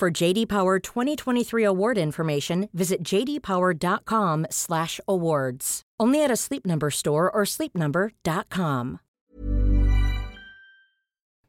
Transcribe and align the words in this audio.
For 0.00 0.10
JD 0.10 0.48
Power 0.48 0.78
2023 0.78 1.62
award 1.62 1.98
information, 1.98 2.70
visit 2.72 3.02
jdpower.com/awards. 3.02 5.82
Only 6.00 6.24
at 6.24 6.30
a 6.30 6.36
Sleep 6.36 6.64
Number 6.64 6.90
store 6.90 7.30
or 7.30 7.42
sleepnumber.com. 7.42 9.00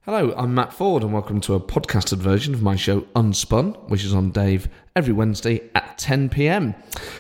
Hello, 0.02 0.34
I'm 0.36 0.54
Matt 0.54 0.74
Forde, 0.74 1.04
and 1.04 1.14
welcome 1.14 1.40
to 1.40 1.54
a 1.54 1.62
podcasted 1.62 2.18
version 2.18 2.54
of 2.54 2.62
my 2.62 2.76
show 2.76 3.04
Unspun, 3.16 3.88
which 3.88 4.04
is 4.04 4.14
on 4.14 4.32
Dave 4.32 4.68
every 4.98 5.14
Wednesday 5.14 5.62
at 5.74 5.98
10 5.98 6.28
pm. 6.28 6.76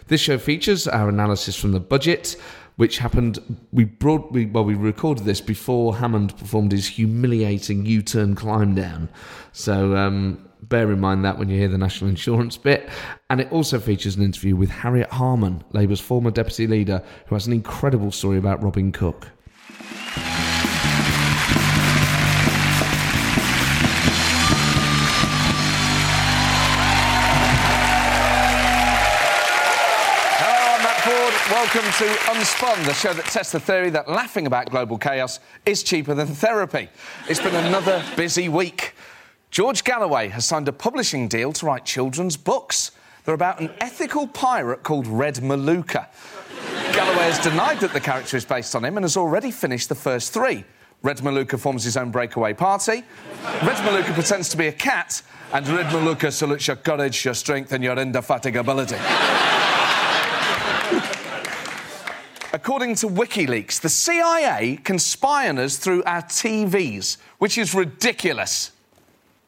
This 0.08 0.20
show 0.20 0.38
features 0.38 0.86
our 0.86 1.08
analysis 1.08 1.55
from 1.55 1.72
the 1.72 1.80
budget, 1.80 2.36
which 2.75 2.98
happened. 2.98 3.39
We 3.72 3.86
brought 3.86 4.34
we 4.34 4.48
well 4.48 4.66
we 4.66 4.75
recorded 4.75 5.23
this 5.23 5.39
before 5.39 5.95
Hammond 5.95 6.38
performed 6.38 6.73
his 6.73 6.88
humiliating 6.88 7.86
U-turn 7.86 8.36
climb 8.36 8.75
down, 8.75 9.08
so. 9.53 9.95
Um, 9.95 10.50
Bear 10.62 10.92
in 10.92 11.00
mind 11.00 11.26
that 11.26 11.40
when 11.40 11.50
you 11.50 11.58
hear 11.58 11.68
the 11.68 11.78
national 11.78 12.10
insurance 12.10 12.56
bit. 12.56 12.88
And 13.30 13.42
it 13.42 13.52
also 13.52 13.80
features 13.80 14.16
an 14.16 14.24
interview 14.24 14.56
with 14.56 14.70
Harriet 14.70 15.10
Harman, 15.10 15.64
Labour's 15.72 16.00
former 16.00 16.30
deputy 16.30 16.68
leader, 16.68 17.03
who 17.28 17.36
has 17.36 17.48
an 17.48 17.53
incredible 17.53 18.12
story 18.12 18.38
about 18.38 18.62
Robin 18.62 18.92
Cook. 18.92 19.28
Welcome 31.50 31.92
to 32.00 32.06
Unspun, 32.31 32.86
the 32.86 32.94
show 32.94 33.14
that 33.14 33.25
tests 33.25 33.52
the 33.53 33.59
theory 33.59 33.90
that 33.92 34.09
laughing 34.09 34.46
about 34.48 34.70
global 34.70 34.98
chaos 34.98 35.40
is 35.66 35.84
cheaper 35.84 36.14
than 36.14 36.28
therapy. 36.28 36.90
It's 37.30 37.40
been 37.40 37.56
another 37.56 38.03
busy 38.16 38.50
week. 38.50 38.94
George 39.52 39.83
Galloway 39.83 40.30
has 40.30 40.45
signed 40.45 40.69
a 40.69 40.71
publishing 40.71 41.27
deal 41.27 41.52
to 41.52 41.66
write 41.66 41.83
children's 41.83 42.38
books. 42.38 42.91
They're 43.25 43.35
about 43.35 43.59
an 43.59 43.69
ethical 43.81 44.25
pirate 44.25 44.81
called 44.81 45.05
Red 45.05 45.35
Maluka. 45.35 46.07
Galloway 46.94 47.23
has 47.23 47.38
denied 47.39 47.81
that 47.81 47.91
the 47.91 47.99
character 47.99 48.38
is 48.38 48.45
based 48.45 48.77
on 48.77 48.85
him 48.85 48.95
and 48.95 49.03
has 49.03 49.17
already 49.17 49.52
finished 49.52 49.89
the 49.89 49.95
first 49.95 50.31
three. 50.33 50.63
Red 51.03 51.17
Maluka 51.17 51.59
forms 51.59 51.83
his 51.83 51.97
own 51.97 52.11
breakaway 52.11 52.53
party. 52.53 53.03
Red 53.44 53.75
Maluka 53.83 54.13
pretends 54.13 54.47
to 54.49 54.57
be 54.57 54.67
a 54.67 54.72
cat, 54.72 55.22
and 55.52 55.67
Red 55.67 55.88
Maluka 55.88 56.31
salutes 56.31 56.67
your 56.67 56.77
courage, 56.77 57.25
your 57.25 57.33
strength, 57.33 57.73
and 57.73 57.83
your 57.83 57.97
indefatigability. 57.97 58.99
According 62.53 62.95
to 62.95 63.07
WikiLeaks, 63.07 63.81
the 63.81 63.89
CIA 63.89 64.79
can 64.81 64.97
spy 64.97 65.49
on 65.49 65.57
us 65.57 65.77
through 65.77 66.03
our 66.03 66.22
TVs, 66.22 67.17
which 67.39 67.57
is 67.57 67.75
ridiculous. 67.75 68.72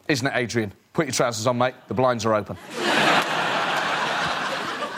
Isn't 0.07 0.27
it, 0.27 0.33
Adrian? 0.35 0.73
Put 0.93 1.05
your 1.05 1.13
trousers 1.13 1.47
on, 1.47 1.57
mate. 1.57 1.73
The 1.87 1.93
blinds 1.93 2.25
are 2.25 2.35
open. 2.35 2.57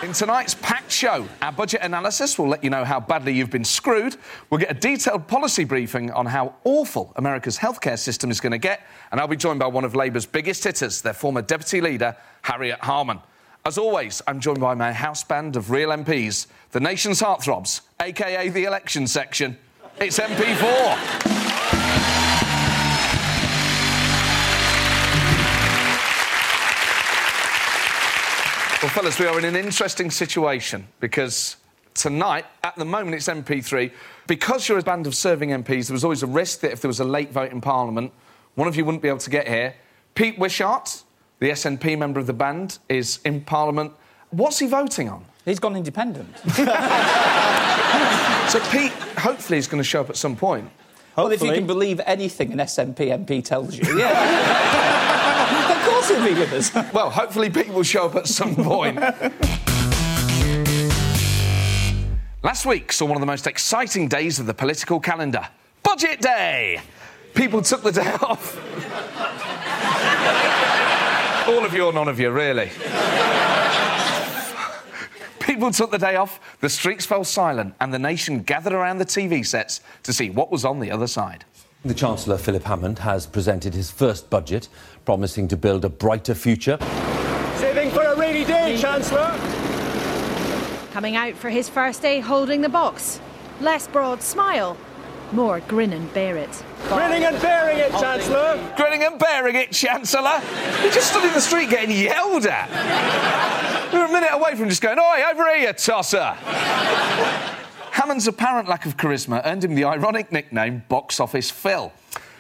In 0.04 0.14
tonight's 0.14 0.54
packed 0.56 0.92
show, 0.92 1.28
our 1.42 1.52
budget 1.52 1.82
analysis 1.82 2.38
will 2.38 2.48
let 2.48 2.64
you 2.64 2.70
know 2.70 2.84
how 2.84 3.00
badly 3.00 3.34
you've 3.34 3.50
been 3.50 3.66
screwed. 3.66 4.18
We'll 4.50 4.60
get 4.60 4.70
a 4.70 4.80
detailed 4.80 5.28
policy 5.28 5.64
briefing 5.64 6.12
on 6.12 6.28
how 6.28 6.54
awful 6.64 7.12
America's 7.16 7.58
healthcare 7.58 7.98
system 7.98 8.30
is 8.30 8.40
going 8.40 8.52
to 8.52 8.60
get, 8.60 8.86
and 9.12 9.20
I'll 9.20 9.28
be 9.28 9.36
joined 9.36 9.60
by 9.60 9.68
one 9.68 9.84
of 9.84 9.96
Labour's 9.96 10.28
biggest 10.28 10.64
hitters, 10.64 11.02
their 11.02 11.14
former 11.14 11.42
deputy 11.42 11.82
leader, 11.82 12.16
Harriet 12.44 12.80
Harman. 12.82 13.20
As 13.66 13.80
always, 13.80 14.22
I'm 14.28 14.40
joined 14.40 14.60
by 14.60 14.76
my 14.76 14.94
house 14.94 15.24
band 15.24 15.56
of 15.56 15.72
real 15.72 15.90
MPs, 15.90 16.46
the 16.72 16.80
nation's 16.80 17.20
heartthrobs, 17.20 17.82
aka 18.00 18.50
the 18.50 18.66
election 18.66 19.08
section. 19.08 19.58
It's 20.00 20.20
MP4. 20.20 21.35
Well, 28.86 28.94
fellas, 28.94 29.20
we 29.20 29.26
are 29.26 29.40
in 29.40 29.46
an 29.46 29.56
interesting 29.56 30.12
situation 30.12 30.88
because 31.00 31.56
tonight, 31.96 32.46
at 32.64 32.76
the 32.76 32.86
moment, 32.86 33.16
it's 33.16 33.28
MP3. 33.28 33.92
Because 34.28 34.70
you're 34.70 34.78
a 34.78 34.84
band 34.84 35.08
of 35.08 35.16
serving 35.16 35.50
MPs, 35.50 35.88
there 35.88 35.96
was 35.96 36.04
always 36.04 36.22
a 36.22 36.28
risk 36.28 36.60
that 36.60 36.72
if 36.72 36.82
there 36.82 36.88
was 36.88 37.00
a 37.00 37.04
late 37.04 37.32
vote 37.32 37.52
in 37.52 37.62
Parliament, 37.62 38.12
one 38.54 38.68
of 38.68 38.76
you 38.76 38.86
wouldn't 38.86 39.02
be 39.02 39.08
able 39.08 39.18
to 39.18 39.30
get 39.32 39.48
here. 39.48 39.74
Pete 40.14 40.38
Wishart, 40.38 41.02
the 41.40 41.50
SNP 41.50 41.98
member 41.98 42.20
of 42.20 42.28
the 42.28 42.34
band, 42.34 42.78
is 42.88 43.22
in 43.26 43.42
Parliament. 43.42 43.92
What's 44.30 44.60
he 44.60 44.68
voting 44.68 45.10
on? 45.10 45.26
He's 45.46 45.58
gone 45.58 45.76
independent. 45.76 46.30
So 48.50 48.60
Pete, 48.70 48.92
hopefully, 49.18 49.58
is 49.58 49.66
going 49.66 49.82
to 49.82 49.84
show 49.84 50.02
up 50.02 50.12
at 50.12 50.16
some 50.16 50.36
point. 50.36 50.70
Well, 51.18 51.32
if 51.32 51.42
you 51.42 51.52
can 51.52 51.66
believe 51.66 52.00
anything 52.06 52.52
an 52.52 52.60
SNP 52.60 53.26
MP 53.26 53.44
tells 53.44 53.76
you, 53.76 53.98
yeah. 53.98 54.82
Well, 56.94 57.10
hopefully, 57.10 57.50
Pete 57.50 57.70
will 57.70 57.84
show 57.84 58.06
up 58.06 58.16
at 58.16 58.28
some 58.28 58.56
point. 58.56 59.00
Last 62.44 62.66
week 62.66 62.92
saw 62.92 63.06
one 63.06 63.18
of 63.18 63.22
the 63.22 63.26
most 63.26 63.48
exciting 63.48 64.08
days 64.08 64.40
of 64.40 64.46
the 64.46 64.54
political 64.54 65.00
calendar 65.00 65.48
Budget 65.82 66.22
Day! 66.22 66.82
People 67.34 67.62
took 67.62 67.84
the 67.84 67.92
day 67.92 68.02
off. 68.22 68.56
All 71.48 71.66
of 71.66 71.74
you 71.74 71.86
or 71.86 71.94
none 71.94 72.08
of 72.08 72.20
you, 72.20 72.32
really. 72.32 72.70
People 75.40 75.72
took 75.72 75.92
the 75.92 75.98
day 75.98 76.16
off, 76.16 76.40
the 76.60 76.70
streets 76.70 77.06
fell 77.06 77.24
silent, 77.24 77.76
and 77.80 77.94
the 77.94 78.00
nation 78.00 78.42
gathered 78.42 78.74
around 78.74 78.98
the 78.98 79.06
TV 79.06 79.46
sets 79.46 79.82
to 80.04 80.12
see 80.12 80.30
what 80.30 80.52
was 80.52 80.66
on 80.66 80.80
the 80.80 80.92
other 80.92 81.08
side. 81.08 81.46
The 81.86 81.94
Chancellor, 81.94 82.40
Philip 82.40 82.64
Hammond, 82.64 82.98
has 82.98 83.28
presented 83.28 83.76
his 83.76 83.92
first 83.92 84.28
budget, 84.32 84.70
promising 85.06 85.48
to 85.50 85.56
build 85.56 85.86
a 85.86 85.90
brighter 85.90 86.34
future. 86.34 86.80
Saving 87.58 87.92
for 87.92 88.02
a 88.02 88.16
rainy 88.16 88.44
day, 88.44 88.76
Chancellor. 88.76 89.38
Coming 90.94 91.16
out 91.16 91.36
for 91.36 91.52
his 91.52 91.70
first 91.70 92.02
day 92.02 92.22
holding 92.22 92.62
the 92.62 92.70
box. 92.70 93.20
Less 93.62 93.88
broad 93.88 94.24
smile, 94.24 94.76
more 95.32 95.60
grin 95.60 95.94
and 95.94 96.12
bear 96.12 96.38
it. 96.38 96.64
Grinning 96.88 97.24
and 97.24 97.40
bearing 97.40 97.78
it, 97.78 97.92
Chancellor. 97.92 98.60
Grinning 98.76 99.04
and 99.04 99.20
bearing 99.20 99.56
it, 99.56 99.72
Chancellor. 99.72 100.40
He 100.82 100.90
just 100.90 101.12
stood 101.12 101.24
in 101.24 101.34
the 101.34 101.40
street 101.40 101.70
getting 101.70 101.96
yelled 101.96 102.48
at. 102.48 103.94
We 103.94 104.00
were 104.00 104.06
a 104.06 104.12
minute 104.12 104.32
away 104.34 104.56
from 104.56 104.70
just 104.70 104.82
going, 104.82 104.98
Oi, 104.98 105.22
over 105.32 105.56
here, 105.56 105.68
you 105.68 105.74
tosser. 105.74 106.36
Hammond's 108.06 108.28
apparent 108.28 108.70
lack 108.70 108.86
of 108.86 108.98
charisma 108.98 109.42
earned 109.46 109.64
him 109.64 109.74
the 109.74 109.84
ironic 109.84 110.32
nickname 110.32 110.84
Box 110.90 111.20
Office 111.20 111.50
Phil. 111.50 111.92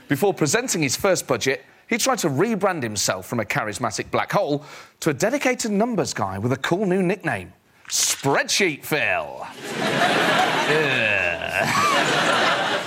Before 0.07 0.31
presenting 0.31 0.83
his 0.83 0.95
first 0.95 1.25
budget, 1.25 1.65
he 1.87 1.97
tried 1.97 2.19
to 2.19 2.29
rebrand 2.29 2.83
himself 2.83 3.25
from 3.25 3.39
a 3.39 3.43
charismatic 3.43 4.11
black 4.11 4.31
hole 4.31 4.63
to 4.99 5.09
a 5.09 5.13
dedicated 5.15 5.71
numbers 5.71 6.13
guy 6.13 6.37
with 6.37 6.51
a 6.51 6.57
cool 6.57 6.85
new 6.85 7.01
nickname 7.01 7.51
Spreadsheet 7.89 8.85
Phil. 8.85 9.47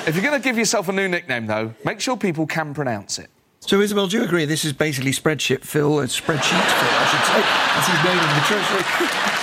If 0.06 0.14
you're 0.14 0.24
going 0.24 0.40
to 0.40 0.48
give 0.48 0.56
yourself 0.56 0.88
a 0.88 0.92
new 0.92 1.08
nickname, 1.08 1.46
though, 1.46 1.74
make 1.84 2.00
sure 2.00 2.16
people 2.16 2.46
can 2.46 2.74
pronounce 2.74 3.18
it. 3.18 3.28
So, 3.58 3.80
Isabel, 3.80 4.06
do 4.06 4.18
you 4.18 4.24
agree 4.24 4.44
this 4.44 4.64
is 4.64 4.72
basically 4.72 5.10
spreadsheet 5.10 5.64
Phil, 5.64 5.98
uh, 5.98 6.04
spreadsheet 6.04 6.62
Phil, 6.62 6.88
I 6.92 7.06
should 7.10 7.24
say. 7.26 7.42
That's 7.74 7.88
his 7.88 8.04
name 8.04 8.20
in 8.22 8.28
the 8.36 8.42
Treasury. 8.46 8.84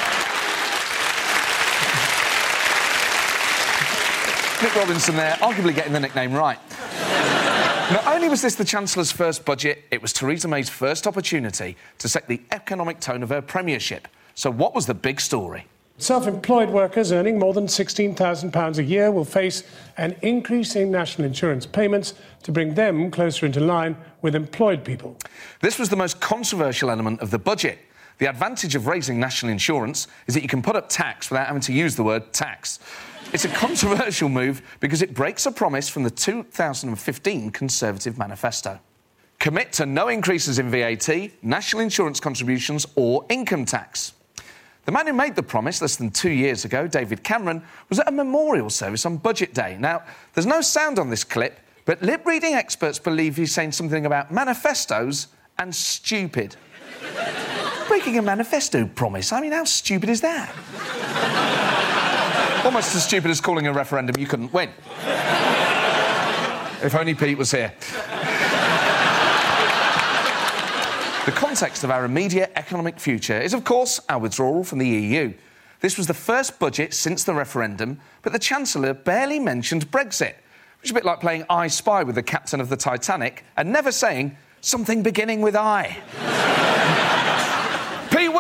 Nick 4.66 4.76
Robinson 4.78 5.16
there, 5.16 5.34
arguably 5.34 5.76
getting 5.76 5.94
the 5.94 6.00
nickname 6.00 6.34
right. 6.34 6.58
Not 7.92 8.08
only 8.08 8.30
was 8.30 8.42
this 8.42 8.56
the 8.56 8.66
Chancellor's 8.66 9.12
first 9.12 9.46
budget, 9.46 9.84
it 9.92 10.02
was 10.02 10.12
Theresa 10.12 10.48
May's 10.48 10.70
first 10.70 11.06
opportunity 11.06 11.78
to 12.00 12.10
set 12.10 12.28
the 12.28 12.42
economic 12.50 13.00
tone 13.00 13.22
of 13.22 13.30
her 13.30 13.44
premiership. 13.44 14.08
So, 14.34 14.50
what 14.50 14.74
was 14.74 14.88
the 14.88 14.96
big 14.96 15.22
story? 15.22 15.68
Self 16.00 16.26
employed 16.26 16.72
workers 16.72 17.12
earning 17.12 17.38
more 17.38 17.54
than 17.54 17.68
£16,000 17.68 18.78
a 18.80 18.84
year 18.84 19.12
will 19.12 19.24
face 19.24 19.66
an 19.98 20.16
increase 20.24 20.76
in 20.76 20.90
national 20.90 21.28
insurance 21.28 21.68
payments 21.68 22.16
to 22.42 22.52
bring 22.52 22.74
them 22.74 23.12
closer 23.12 23.46
into 23.46 23.60
line 23.60 23.96
with 24.24 24.34
employed 24.34 24.84
people. 24.84 25.16
This 25.62 25.78
was 25.78 25.90
the 25.90 25.96
most 25.96 26.20
controversial 26.20 26.90
element 26.90 27.22
of 27.22 27.30
the 27.30 27.38
budget. 27.38 27.78
The 28.18 28.28
advantage 28.28 28.76
of 28.76 28.88
raising 28.88 29.20
national 29.20 29.52
insurance 29.52 30.08
is 30.28 30.34
that 30.36 30.42
you 30.42 30.50
can 30.50 30.62
put 30.62 30.76
up 30.76 30.88
tax 30.90 31.30
without 31.30 31.48
having 31.48 31.62
to 31.64 31.74
use 31.74 31.96
the 31.96 32.04
word 32.04 32.32
tax. 32.32 32.80
It's 33.34 33.46
a 33.46 33.50
controversial 33.66 34.30
move 34.30 34.62
because 34.80 35.02
it 35.02 35.14
breaks 35.14 35.46
a 35.46 35.52
promise 35.52 35.90
from 35.90 36.04
the 36.04 36.10
2015 36.10 37.52
Conservative 37.52 38.18
Manifesto. 38.18 38.80
commit 39.40 39.74
to 39.74 39.86
no 39.86 40.08
increases 40.08 40.60
in 40.60 40.70
VAT, 40.70 41.10
national 41.44 41.82
insurance 41.82 42.20
contributions, 42.20 42.86
or 42.96 43.26
income 43.30 43.66
tax. 43.66 44.14
The 44.86 44.92
man 44.92 45.08
who 45.08 45.14
made 45.14 45.36
the 45.36 45.44
promise 45.44 45.82
less 45.82 45.96
than 45.96 46.12
two 46.12 46.30
years 46.30 46.64
ago, 46.64 46.88
David 46.88 47.24
Cameron, 47.24 47.64
was 47.90 48.00
at 48.00 48.08
a 48.08 48.12
memorial 48.12 48.70
service 48.70 49.06
on 49.06 49.18
Budget 49.18 49.54
Day. 49.54 49.78
Now, 49.80 50.04
there's 50.34 50.46
no 50.46 50.62
sound 50.62 51.00
on 51.00 51.10
this 51.10 51.24
clip, 51.24 51.60
but 51.86 52.02
lip 52.02 52.26
reading 52.26 52.54
experts 52.54 53.00
believe 53.00 53.36
he's 53.36 53.54
saying 53.54 53.72
something 53.72 54.06
about 54.06 54.32
manifestos 54.32 55.28
and 55.58 55.74
stupid. 55.74 56.56
Breaking 57.96 58.18
a 58.18 58.22
manifesto 58.22 58.86
promise. 58.88 59.32
I 59.32 59.40
mean, 59.40 59.54
how 59.54 59.64
stupid 59.64 60.10
is 60.10 60.20
that? 60.20 60.54
Almost 62.66 62.94
as 62.94 63.06
stupid 63.06 63.32
as 63.32 63.40
calling 63.40 63.68
a 63.68 63.74
referendum 63.74 64.18
you 64.20 64.28
couldn't 64.28 64.52
win. 64.52 64.70
if 66.84 66.94
only 66.94 67.16
Pete 67.16 67.38
was 67.38 67.52
here. 67.52 67.74
The 71.26 71.32
context 71.32 71.86
of 71.86 71.90
our 71.90 72.04
immediate 72.04 72.52
economic 72.58 73.00
future 73.00 73.40
is, 73.40 73.54
of 73.54 73.64
course, 73.64 74.02
our 74.10 74.20
withdrawal 74.20 74.66
from 74.66 74.80
the 74.80 74.90
EU. 74.90 75.34
This 75.80 75.98
was 75.98 76.08
the 76.08 76.14
first 76.14 76.60
budget 76.60 76.94
since 76.94 77.24
the 77.24 77.34
referendum, 77.34 78.02
but 78.24 78.34
the 78.34 78.40
Chancellor 78.40 78.94
barely 78.94 79.40
mentioned 79.40 79.90
Brexit, 79.90 80.36
which 80.82 80.90
is 80.90 80.92
a 80.92 80.96
bit 80.96 81.06
like 81.06 81.22
playing 81.22 81.46
I 81.50 81.70
Spy 81.70 82.04
with 82.04 82.16
the 82.16 82.24
captain 82.24 82.60
of 82.60 82.68
the 82.68 82.76
Titanic 82.76 83.46
and 83.56 83.72
never 83.72 83.94
saying 83.94 84.36
something 84.60 85.02
beginning 85.02 85.40
with 85.40 85.56
I. 85.56 86.75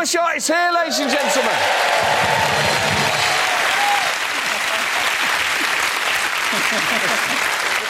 Pete 0.05 0.13
Wishart 0.13 0.37
is 0.37 0.45
here, 0.47 0.71
ladies 0.71 0.99
and 0.99 1.09
gentlemen. 1.09 1.51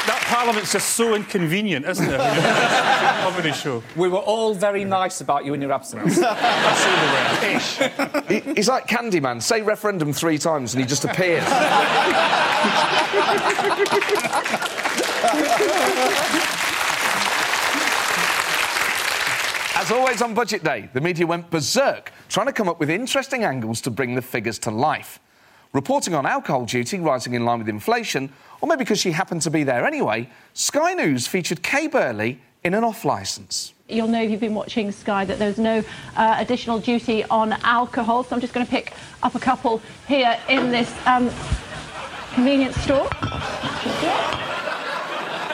That 0.07 0.21
Parliament's 0.27 0.71
just 0.71 0.91
so 0.91 1.13
inconvenient, 1.13 1.85
isn't 1.85 2.09
it? 2.09 2.17
Comedy 2.17 3.51
show. 3.51 3.83
We 3.97 4.07
were 4.07 4.19
all 4.19 4.53
very 4.53 4.85
nice 4.85 5.19
about 5.19 5.44
you 5.44 5.53
in 5.53 5.62
your 5.62 5.73
absence. 5.73 6.17
He- 8.29 8.39
he's 8.39 8.68
like 8.69 8.88
Candyman. 8.88 9.41
Say 9.41 9.61
referendum 9.61 10.13
three 10.13 10.38
times 10.38 10.73
and 10.73 10.81
he 10.81 10.88
just 10.88 11.03
appears. 11.06 11.44
As 19.85 19.91
always 19.91 20.23
on 20.23 20.33
Budget 20.33 20.63
Day, 20.63 20.89
the 20.93 20.99
media 20.99 21.27
went 21.27 21.51
berserk 21.51 22.11
trying 22.27 22.47
to 22.47 22.53
come 22.53 22.67
up 22.67 22.79
with 22.79 22.89
interesting 22.89 23.43
angles 23.43 23.81
to 23.81 23.91
bring 23.91 24.15
the 24.15 24.21
figures 24.23 24.57
to 24.57 24.71
life. 24.71 25.19
Reporting 25.73 26.15
on 26.15 26.25
alcohol 26.25 26.65
duty 26.65 26.97
rising 26.97 27.35
in 27.35 27.45
line 27.45 27.59
with 27.59 27.69
inflation, 27.69 28.33
or 28.61 28.67
maybe 28.67 28.79
because 28.79 28.99
she 28.99 29.11
happened 29.11 29.43
to 29.43 29.51
be 29.51 29.63
there 29.63 29.85
anyway, 29.85 30.27
Sky 30.55 30.95
News 30.95 31.27
featured 31.27 31.61
Kay 31.61 31.85
Burley 31.85 32.39
in 32.63 32.73
an 32.73 32.83
off 32.83 33.05
licence. 33.05 33.75
You'll 33.87 34.07
know 34.07 34.23
if 34.23 34.31
you've 34.31 34.39
been 34.39 34.55
watching 34.55 34.91
Sky 34.91 35.23
that 35.23 35.37
there's 35.37 35.59
no 35.59 35.83
uh, 36.15 36.35
additional 36.39 36.79
duty 36.79 37.23
on 37.25 37.53
alcohol. 37.61 38.23
So 38.23 38.35
I'm 38.35 38.41
just 38.41 38.55
going 38.55 38.65
to 38.65 38.71
pick 38.71 38.91
up 39.21 39.35
a 39.35 39.39
couple 39.39 39.83
here 40.07 40.35
in 40.49 40.71
this 40.71 40.91
um, 41.05 41.29
convenience 42.33 42.75
store. 42.77 43.07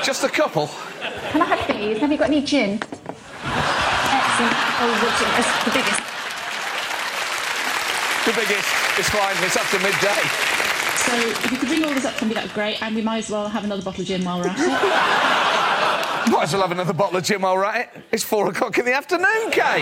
Just 0.02 0.24
a 0.24 0.30
couple. 0.30 0.68
Can 1.32 1.42
I 1.42 1.54
have 1.54 1.68
these? 1.68 1.98
Have 1.98 2.10
you 2.14 2.18
got 2.18 2.30
any 2.30 2.42
gin? 2.42 2.80
Excellent. 4.42 4.82
Oh, 4.82 4.90
the 4.98 5.10
gin 5.20 5.30
the 5.66 5.72
biggest. 5.72 6.02
The 8.26 8.34
biggest. 8.34 8.70
It's 8.98 9.10
fine. 9.10 9.36
It's 9.44 9.58
after 9.58 9.78
midday. 9.80 10.22
So 10.98 11.14
if 11.46 11.52
you 11.52 11.58
could 11.58 11.68
bring 11.68 11.84
all 11.84 11.94
this 11.94 12.06
up 12.06 12.14
for 12.14 12.26
me, 12.26 12.34
that 12.34 12.44
would 12.44 12.50
be 12.50 12.56
great. 12.56 12.82
And 12.82 12.96
we 12.96 13.02
might 13.02 13.20
as 13.20 13.30
well 13.30 13.48
have 13.50 13.64
another 13.64 13.84
bottle 13.84 14.02
of 14.02 14.08
gin 14.08 14.24
while 14.24 14.40
we're 14.40 14.48
at 14.48 14.58
it. 14.58 16.32
Might 16.32 16.44
as 16.44 16.54
well 16.54 16.62
have 16.62 16.72
another 16.72 16.94
bottle 16.94 17.18
of 17.18 17.24
gin 17.24 17.42
while 17.42 17.56
we're 17.56 17.66
at 17.66 17.82
it. 17.96 18.04
It's 18.12 18.24
four 18.24 18.48
o'clock 18.48 18.78
in 18.78 18.86
the 18.86 18.94
afternoon, 18.94 19.52
Kay. 19.52 19.82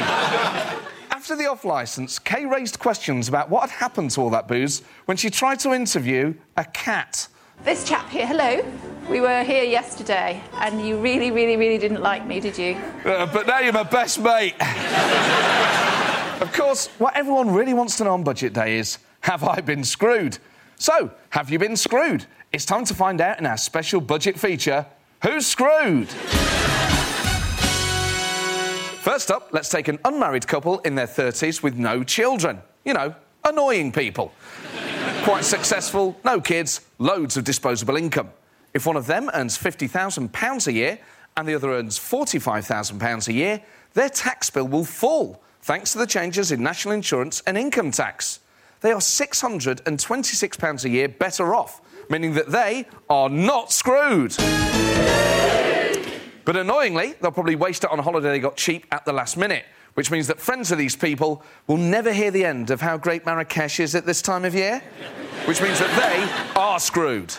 After 1.11 1.35
the 1.35 1.47
off 1.47 1.65
licence, 1.65 2.17
Kay 2.17 2.45
raised 2.45 2.79
questions 2.79 3.27
about 3.27 3.49
what 3.49 3.69
had 3.69 3.71
happened 3.71 4.11
to 4.11 4.21
all 4.21 4.29
that 4.29 4.47
booze 4.47 4.81
when 5.05 5.17
she 5.17 5.29
tried 5.29 5.59
to 5.59 5.73
interview 5.73 6.33
a 6.55 6.63
cat. 6.63 7.27
This 7.63 7.83
chap 7.87 8.09
here, 8.09 8.25
hello. 8.25 8.63
We 9.09 9.21
were 9.21 9.43
here 9.43 9.63
yesterday, 9.63 10.39
and 10.53 10.85
you 10.85 10.99
really, 10.99 11.31
really, 11.31 11.57
really 11.57 11.79
didn't 11.79 12.01
like 12.01 12.27
me, 12.27 12.39
did 12.39 12.55
you? 12.59 12.75
Uh, 13.03 13.25
but 13.25 13.47
now 13.47 13.57
you're 13.57 13.73
my 13.73 13.81
best 13.81 14.19
mate. 14.19 14.53
of 16.41 16.53
course, 16.53 16.87
what 16.99 17.15
everyone 17.15 17.49
really 17.49 17.73
wants 17.73 17.97
to 17.97 18.03
know 18.03 18.13
on 18.13 18.23
Budget 18.23 18.53
Day 18.53 18.77
is 18.77 18.99
have 19.21 19.43
I 19.43 19.61
been 19.61 19.83
screwed? 19.83 20.37
So, 20.75 21.09
have 21.31 21.49
you 21.49 21.57
been 21.57 21.75
screwed? 21.75 22.27
It's 22.53 22.65
time 22.65 22.85
to 22.85 22.93
find 22.93 23.19
out 23.19 23.39
in 23.39 23.47
our 23.47 23.57
special 23.57 23.99
budget 23.99 24.39
feature 24.39 24.85
Who's 25.23 25.47
Screwed? 25.47 26.07
First 29.01 29.31
up, 29.31 29.49
let's 29.51 29.69
take 29.69 29.87
an 29.87 29.97
unmarried 30.05 30.47
couple 30.47 30.79
in 30.79 30.93
their 30.93 31.07
30s 31.07 31.63
with 31.63 31.75
no 31.75 32.03
children. 32.03 32.61
You 32.85 32.93
know, 32.93 33.15
annoying 33.43 33.91
people. 33.91 34.31
Quite 35.23 35.43
successful, 35.45 36.15
no 36.23 36.39
kids, 36.39 36.81
loads 36.99 37.37
of 37.37 37.43
disposable 37.43 37.97
income. 37.97 38.29
If 38.73 38.85
one 38.85 38.95
of 38.95 39.07
them 39.07 39.29
earns 39.33 39.57
£50,000 39.57 40.67
a 40.67 40.71
year 40.71 40.99
and 41.35 41.47
the 41.47 41.55
other 41.55 41.71
earns 41.71 41.97
£45,000 41.97 43.27
a 43.27 43.33
year, 43.33 43.61
their 43.93 44.09
tax 44.09 44.49
bill 44.49 44.67
will 44.67 44.85
fall 44.85 45.41
thanks 45.61 45.91
to 45.93 45.97
the 45.97 46.07
changes 46.07 46.51
in 46.51 46.61
national 46.61 46.93
insurance 46.93 47.41
and 47.47 47.57
income 47.57 47.91
tax. 47.91 48.39
They 48.81 48.91
are 48.91 48.99
£626 48.99 50.83
a 50.85 50.89
year 50.89 51.09
better 51.09 51.53
off, 51.53 51.81
meaning 52.09 52.33
that 52.33 52.49
they 52.51 52.87
are 53.09 53.29
not 53.29 53.71
screwed. 53.71 54.35
But 56.45 56.55
annoyingly, 56.55 57.13
they'll 57.21 57.31
probably 57.31 57.55
waste 57.55 57.83
it 57.83 57.91
on 57.91 57.99
a 57.99 58.01
holiday 58.01 58.29
they 58.29 58.39
got 58.39 58.55
cheap 58.55 58.85
at 58.91 59.05
the 59.05 59.13
last 59.13 59.37
minute, 59.37 59.65
which 59.95 60.09
means 60.09 60.27
that 60.27 60.39
friends 60.39 60.71
of 60.71 60.77
these 60.77 60.95
people 60.95 61.43
will 61.67 61.77
never 61.77 62.13
hear 62.13 62.31
the 62.31 62.45
end 62.45 62.71
of 62.71 62.81
how 62.81 62.97
great 62.97 63.25
Marrakesh 63.25 63.79
is 63.79 63.95
at 63.95 64.05
this 64.05 64.21
time 64.21 64.45
of 64.45 64.55
year, 64.55 64.81
which 65.45 65.61
means 65.61 65.77
that 65.79 65.93
they 65.99 66.59
are 66.59 66.79
screwed. 66.79 67.35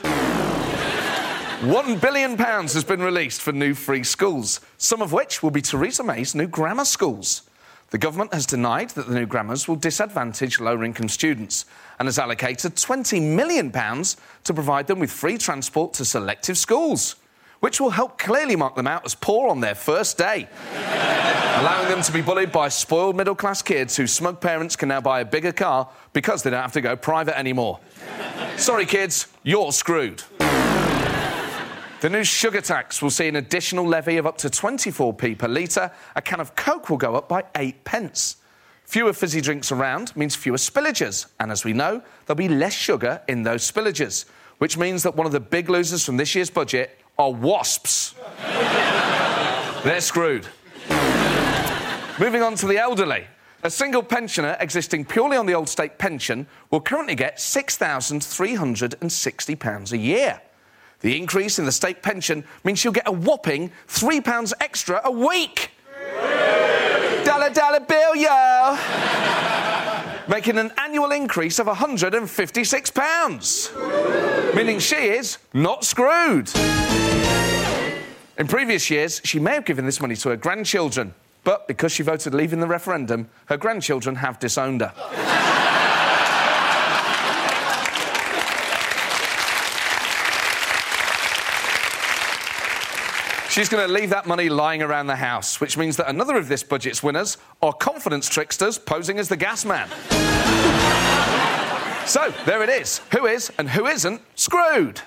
One 1.62 1.98
billion 1.98 2.38
pounds 2.38 2.72
has 2.72 2.84
been 2.84 3.02
released 3.02 3.42
for 3.42 3.52
new 3.52 3.74
free 3.74 4.02
schools, 4.02 4.62
some 4.78 5.02
of 5.02 5.12
which 5.12 5.42
will 5.42 5.50
be 5.50 5.60
Theresa 5.60 6.02
May's 6.02 6.34
new 6.34 6.46
grammar 6.46 6.86
schools. 6.86 7.42
The 7.90 7.98
government 7.98 8.32
has 8.32 8.46
denied 8.46 8.88
that 8.90 9.08
the 9.08 9.14
new 9.14 9.26
grammars 9.26 9.68
will 9.68 9.76
disadvantage 9.76 10.58
lower 10.58 10.82
income 10.84 11.10
students 11.10 11.66
and 11.98 12.06
has 12.06 12.18
allocated 12.18 12.76
£20 12.76 13.20
million 13.36 13.70
to 13.70 14.54
provide 14.54 14.86
them 14.86 15.00
with 15.00 15.10
free 15.10 15.36
transport 15.36 15.92
to 15.94 16.06
selective 16.06 16.56
schools, 16.56 17.16
which 17.58 17.78
will 17.78 17.90
help 17.90 18.16
clearly 18.16 18.56
mark 18.56 18.74
them 18.74 18.86
out 18.86 19.04
as 19.04 19.14
poor 19.14 19.50
on 19.50 19.60
their 19.60 19.74
first 19.74 20.16
day, 20.16 20.48
allowing 21.60 21.88
them 21.88 22.00
to 22.00 22.10
be 22.10 22.22
bullied 22.22 22.52
by 22.52 22.70
spoiled 22.70 23.16
middle 23.16 23.34
class 23.34 23.60
kids 23.60 23.98
whose 23.98 24.14
smug 24.14 24.40
parents 24.40 24.76
can 24.76 24.88
now 24.88 25.02
buy 25.02 25.20
a 25.20 25.26
bigger 25.26 25.52
car 25.52 25.90
because 26.14 26.42
they 26.42 26.48
don't 26.48 26.62
have 26.62 26.72
to 26.72 26.80
go 26.80 26.96
private 26.96 27.38
anymore. 27.38 27.80
Sorry, 28.56 28.86
kids, 28.86 29.26
you're 29.42 29.72
screwed. 29.72 30.22
The 32.00 32.08
new 32.08 32.24
sugar 32.24 32.62
tax 32.62 33.02
will 33.02 33.10
see 33.10 33.28
an 33.28 33.36
additional 33.36 33.86
levy 33.86 34.16
of 34.16 34.26
up 34.26 34.38
to 34.38 34.48
24p 34.48 35.36
per 35.36 35.46
litre. 35.46 35.92
A 36.16 36.22
can 36.22 36.40
of 36.40 36.56
Coke 36.56 36.88
will 36.88 36.96
go 36.96 37.14
up 37.14 37.28
by 37.28 37.44
8 37.54 37.84
pence. 37.84 38.38
Fewer 38.84 39.12
fizzy 39.12 39.42
drinks 39.42 39.70
around 39.70 40.16
means 40.16 40.34
fewer 40.34 40.56
spillages, 40.56 41.26
and 41.38 41.52
as 41.52 41.62
we 41.62 41.74
know, 41.74 42.02
there'll 42.24 42.38
be 42.38 42.48
less 42.48 42.72
sugar 42.72 43.20
in 43.28 43.42
those 43.42 43.70
spillages, 43.70 44.24
which 44.56 44.78
means 44.78 45.02
that 45.02 45.14
one 45.14 45.26
of 45.26 45.32
the 45.32 45.40
big 45.40 45.68
losers 45.68 46.02
from 46.02 46.16
this 46.16 46.34
year's 46.34 46.48
budget 46.48 46.98
are 47.18 47.30
wasps. 47.30 48.14
They're 49.84 50.00
screwed. 50.00 50.46
Moving 52.18 52.42
on 52.42 52.54
to 52.56 52.66
the 52.66 52.78
elderly. 52.78 53.26
A 53.62 53.70
single 53.70 54.02
pensioner 54.02 54.56
existing 54.58 55.04
purely 55.04 55.36
on 55.36 55.44
the 55.44 55.52
old 55.52 55.68
state 55.68 55.98
pension 55.98 56.46
will 56.70 56.80
currently 56.80 57.14
get 57.14 57.36
£6,360 57.36 59.92
a 59.92 59.98
year. 59.98 60.40
The 61.00 61.16
increase 61.16 61.58
in 61.58 61.64
the 61.64 61.72
state 61.72 62.02
pension 62.02 62.44
means 62.62 62.78
she'll 62.78 62.92
get 62.92 63.08
a 63.08 63.12
whopping 63.12 63.72
£3 63.88 64.52
extra 64.60 65.00
a 65.04 65.10
week. 65.10 65.70
dollar, 67.24 67.48
dollar 67.50 67.80
bill, 67.80 68.14
yo! 68.16 68.76
Making 70.28 70.58
an 70.58 70.70
annual 70.78 71.10
increase 71.10 71.58
of 71.58 71.66
£156. 71.66 74.54
Meaning 74.54 74.78
she 74.78 74.94
is 74.94 75.38
not 75.54 75.84
screwed. 75.84 76.50
In 78.38 78.46
previous 78.46 78.90
years, 78.90 79.22
she 79.24 79.38
may 79.38 79.54
have 79.54 79.64
given 79.64 79.86
this 79.86 80.00
money 80.00 80.16
to 80.16 80.28
her 80.30 80.36
grandchildren, 80.36 81.14
but 81.44 81.66
because 81.66 81.92
she 81.92 82.02
voted 82.02 82.34
leaving 82.34 82.60
the 82.60 82.66
referendum, 82.66 83.30
her 83.46 83.56
grandchildren 83.56 84.16
have 84.16 84.38
disowned 84.38 84.82
her. 84.82 84.92
She's 93.50 93.68
going 93.68 93.84
to 93.84 93.92
leave 93.92 94.10
that 94.10 94.28
money 94.28 94.48
lying 94.48 94.80
around 94.80 95.08
the 95.08 95.16
house, 95.16 95.60
which 95.60 95.76
means 95.76 95.96
that 95.96 96.08
another 96.08 96.36
of 96.36 96.46
this 96.46 96.62
budget's 96.62 97.02
winners 97.02 97.36
are 97.60 97.72
confidence 97.72 98.28
tricksters 98.28 98.78
posing 98.78 99.18
as 99.18 99.28
the 99.28 99.36
gas 99.36 99.64
man. 99.64 99.88
so, 102.06 102.32
there 102.46 102.62
it 102.62 102.68
is. 102.68 103.00
Who 103.10 103.26
is 103.26 103.50
and 103.58 103.68
who 103.68 103.86
isn't 103.86 104.22
screwed? 104.36 105.02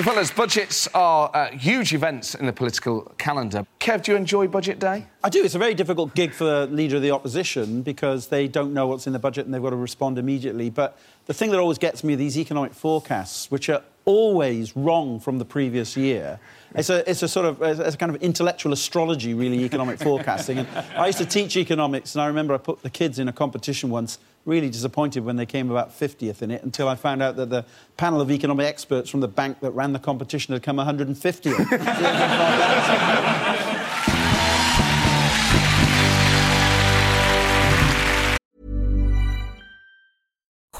So, 0.00 0.04
fellas, 0.04 0.30
budgets 0.30 0.88
are 0.94 1.30
uh, 1.34 1.50
huge 1.50 1.92
events 1.92 2.34
in 2.34 2.46
the 2.46 2.54
political 2.54 3.02
calendar. 3.18 3.66
Kev, 3.80 4.02
do 4.02 4.12
you 4.12 4.16
enjoy 4.16 4.48
Budget 4.48 4.78
Day? 4.78 5.04
I 5.22 5.28
do. 5.28 5.44
It's 5.44 5.54
a 5.54 5.58
very 5.58 5.74
difficult 5.74 6.14
gig 6.14 6.32
for 6.32 6.44
the 6.44 6.66
leader 6.68 6.96
of 6.96 7.02
the 7.02 7.10
opposition 7.10 7.82
because 7.82 8.28
they 8.28 8.48
don't 8.48 8.72
know 8.72 8.86
what's 8.86 9.06
in 9.06 9.12
the 9.12 9.18
budget 9.18 9.44
and 9.44 9.52
they've 9.52 9.60
got 9.60 9.70
to 9.70 9.76
respond 9.76 10.16
immediately. 10.16 10.70
But 10.70 10.98
the 11.26 11.34
thing 11.34 11.50
that 11.50 11.60
always 11.60 11.76
gets 11.76 12.02
me 12.02 12.14
are 12.14 12.16
these 12.16 12.38
economic 12.38 12.72
forecasts, 12.72 13.50
which 13.50 13.68
are 13.68 13.82
always 14.06 14.74
wrong 14.74 15.20
from 15.20 15.38
the 15.38 15.44
previous 15.44 15.98
year. 15.98 16.40
It's 16.74 16.88
a, 16.88 17.08
it's 17.08 17.22
a 17.22 17.28
sort 17.28 17.44
of 17.44 17.60
it's 17.60 17.94
a 17.94 17.98
kind 17.98 18.14
of 18.14 18.22
intellectual 18.22 18.72
astrology, 18.72 19.34
really, 19.34 19.64
economic 19.64 19.98
forecasting. 20.02 20.60
And 20.60 20.68
I 20.96 21.08
used 21.08 21.18
to 21.18 21.26
teach 21.26 21.58
economics, 21.58 22.14
and 22.14 22.22
I 22.22 22.26
remember 22.26 22.54
I 22.54 22.58
put 22.58 22.82
the 22.82 22.88
kids 22.88 23.18
in 23.18 23.28
a 23.28 23.34
competition 23.34 23.90
once, 23.90 24.18
really 24.44 24.70
disappointed 24.70 25.24
when 25.24 25.36
they 25.36 25.46
came 25.46 25.70
about 25.70 25.90
50th 25.90 26.42
in 26.42 26.50
it, 26.50 26.62
until 26.62 26.88
I 26.88 26.94
found 26.94 27.22
out 27.22 27.36
that 27.36 27.50
the 27.50 27.64
panel 27.96 28.20
of 28.20 28.30
economic 28.30 28.66
experts 28.66 29.10
from 29.10 29.20
the 29.20 29.28
bank 29.28 29.60
that 29.60 29.70
ran 29.72 29.92
the 29.92 29.98
competition 29.98 30.54
had 30.54 30.62
come 30.62 30.76
150th. 30.76 33.70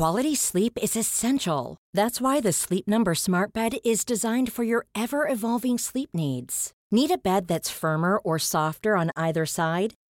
Quality 0.01 0.35
sleep 0.35 0.79
is 0.83 0.97
essential. 0.97 1.77
That's 1.93 2.23
why 2.23 2.41
the 2.41 2.53
Sleep 2.53 2.89
Number 2.89 3.15
Smart 3.15 3.53
Bed 3.53 3.77
is 3.85 4.03
designed 4.03 4.51
for 4.51 4.65
your 4.65 4.87
ever 4.95 5.29
evolving 5.29 5.77
sleep 5.77 6.09
needs. 6.15 6.73
Need 6.91 7.11
a 7.11 7.19
bed 7.19 7.49
that's 7.49 7.69
firmer 7.69 8.17
or 8.17 8.39
softer 8.39 8.97
on 8.97 9.11
either 9.15 9.45
side? 9.45 9.93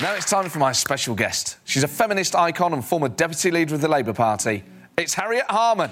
Now 0.00 0.14
it's 0.14 0.30
time 0.30 0.48
for 0.48 0.60
my 0.60 0.70
special 0.70 1.16
guest. 1.16 1.58
She's 1.64 1.82
a 1.82 1.88
feminist 1.88 2.36
icon 2.36 2.72
and 2.72 2.84
former 2.84 3.08
deputy 3.08 3.50
leader 3.50 3.74
of 3.74 3.80
the 3.80 3.88
Labour 3.88 4.12
Party. 4.12 4.62
It's 4.96 5.12
Harriet 5.12 5.46
Harman. 5.48 5.90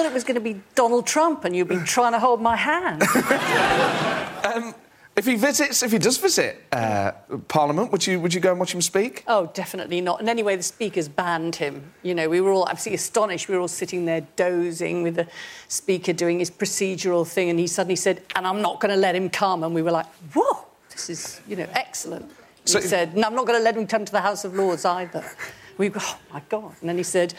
Thought 0.00 0.10
it 0.10 0.14
was 0.14 0.24
going 0.24 0.34
to 0.36 0.40
be 0.40 0.60
Donald 0.74 1.06
Trump 1.06 1.44
and 1.44 1.54
you've 1.54 1.68
been 1.68 1.84
trying 1.96 2.12
to 2.12 2.18
hold 2.18 2.40
my 2.40 2.56
hand. 2.56 3.02
Um, 4.42 4.74
if 5.16 5.26
he 5.26 5.34
visits, 5.36 5.82
if 5.82 5.92
he 5.92 5.98
does 5.98 6.16
visit 6.16 6.64
uh, 6.72 7.12
Parliament, 7.46 7.92
would 7.92 8.06
you 8.06 8.18
would 8.18 8.32
you 8.32 8.40
go 8.40 8.50
and 8.52 8.58
watch 8.58 8.74
him 8.74 8.80
speak? 8.80 9.22
Oh, 9.26 9.50
definitely 9.52 10.00
not. 10.00 10.18
And 10.18 10.30
anyway, 10.30 10.56
the 10.56 10.62
speakers 10.62 11.08
banned 11.08 11.56
him. 11.56 11.92
You 12.02 12.14
know, 12.14 12.26
we 12.30 12.40
were 12.40 12.50
all 12.50 12.66
absolutely 12.66 12.96
astonished. 12.96 13.48
We 13.48 13.54
were 13.54 13.60
all 13.60 13.68
sitting 13.68 14.06
there 14.06 14.22
dozing 14.36 15.02
with 15.02 15.16
the 15.16 15.26
speaker 15.68 16.14
doing 16.14 16.38
his 16.38 16.50
procedural 16.50 17.26
thing, 17.28 17.50
and 17.50 17.58
he 17.58 17.66
suddenly 17.66 17.96
said, 17.96 18.22
"And 18.34 18.46
I'm 18.46 18.62
not 18.62 18.80
going 18.80 18.94
to 18.94 19.00
let 19.00 19.14
him 19.14 19.28
come." 19.28 19.62
And 19.62 19.74
we 19.74 19.82
were 19.82 19.90
like, 19.92 20.06
"Whoa, 20.34 20.64
this 20.88 21.10
is 21.10 21.42
you 21.46 21.54
know 21.56 21.68
excellent." 21.74 22.24
He 22.64 22.70
So- 22.72 22.80
said, 22.80 23.12
"And 23.14 23.22
I'm 23.24 23.34
not 23.34 23.46
going 23.46 23.58
to 23.58 23.62
let 23.62 23.76
him 23.76 23.86
come 23.86 24.06
to 24.06 24.12
the 24.12 24.22
House 24.22 24.46
of 24.46 24.54
Lords 24.54 24.86
either." 24.86 25.22
We 25.76 25.90
go, 25.90 26.00
"Oh 26.02 26.18
my 26.32 26.40
God!" 26.48 26.72
And 26.80 26.88
then 26.88 26.96
he 26.96 27.04
said, 27.04 27.34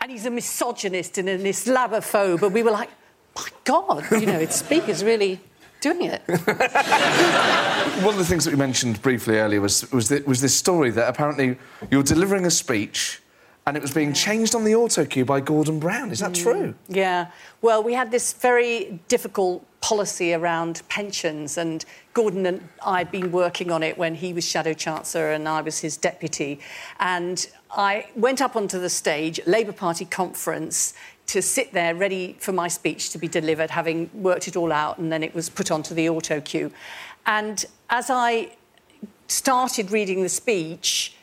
"And 0.00 0.10
he's 0.10 0.26
a 0.26 0.30
misogynist 0.30 1.18
and 1.18 1.28
an 1.28 1.42
Islamophobe." 1.42 2.42
And 2.42 2.54
we 2.54 2.62
were 2.62 2.70
like, 2.70 2.90
"My 3.36 3.48
God!" 3.64 4.04
You 4.10 4.26
know, 4.26 4.38
it's 4.38 4.56
speakers 4.56 5.04
really 5.04 5.40
doing 5.80 6.02
it. 6.02 6.22
One 6.28 8.14
of 8.14 8.18
the 8.18 8.24
things 8.24 8.44
that 8.44 8.52
we 8.52 8.58
mentioned 8.58 9.00
briefly 9.02 9.38
earlier 9.38 9.60
was 9.60 9.90
was, 9.92 10.08
the, 10.08 10.22
was 10.26 10.40
this 10.40 10.54
story 10.54 10.90
that 10.90 11.08
apparently 11.08 11.58
you 11.90 11.98
were 11.98 12.04
delivering 12.04 12.46
a 12.46 12.50
speech 12.50 13.20
and 13.66 13.76
it 13.76 13.82
was 13.82 13.92
being 13.92 14.12
changed 14.12 14.54
on 14.54 14.64
the 14.64 14.74
auto 14.74 15.04
cue 15.04 15.24
by 15.24 15.40
Gordon 15.40 15.78
Brown. 15.78 16.10
Is 16.10 16.20
that 16.20 16.32
mm. 16.32 16.42
true? 16.42 16.74
Yeah. 16.88 17.30
Well, 17.62 17.82
we 17.82 17.92
had 17.92 18.10
this 18.10 18.32
very 18.32 19.00
difficult 19.08 19.64
policy 19.80 20.34
around 20.34 20.82
pensions, 20.88 21.56
and 21.56 21.84
Gordon 22.12 22.46
and 22.46 22.68
I 22.84 22.98
had 22.98 23.10
been 23.10 23.30
working 23.30 23.70
on 23.70 23.82
it 23.82 23.96
when 23.96 24.14
he 24.14 24.32
was 24.32 24.44
Shadow 24.46 24.72
Chancellor 24.72 25.32
and 25.32 25.48
I 25.48 25.60
was 25.60 25.78
his 25.78 25.96
deputy. 25.96 26.60
And 26.98 27.46
I 27.72 28.06
went 28.16 28.40
up 28.40 28.56
onto 28.56 28.78
the 28.78 28.90
stage, 28.90 29.40
Labour 29.46 29.72
Party 29.72 30.04
conference, 30.04 30.94
to 31.28 31.40
sit 31.40 31.72
there 31.72 31.94
ready 31.94 32.36
for 32.40 32.52
my 32.52 32.66
speech 32.66 33.10
to 33.10 33.18
be 33.18 33.28
delivered, 33.28 33.70
having 33.70 34.10
worked 34.12 34.48
it 34.48 34.56
all 34.56 34.72
out, 34.72 34.98
and 34.98 35.12
then 35.12 35.22
it 35.22 35.34
was 35.34 35.48
put 35.48 35.70
onto 35.70 35.94
the 35.94 36.08
auto 36.08 36.40
cue. 36.40 36.72
And 37.26 37.64
as 37.88 38.10
I 38.10 38.56
started 39.28 39.92
reading 39.92 40.22
the 40.22 40.28
speech, 40.28 41.14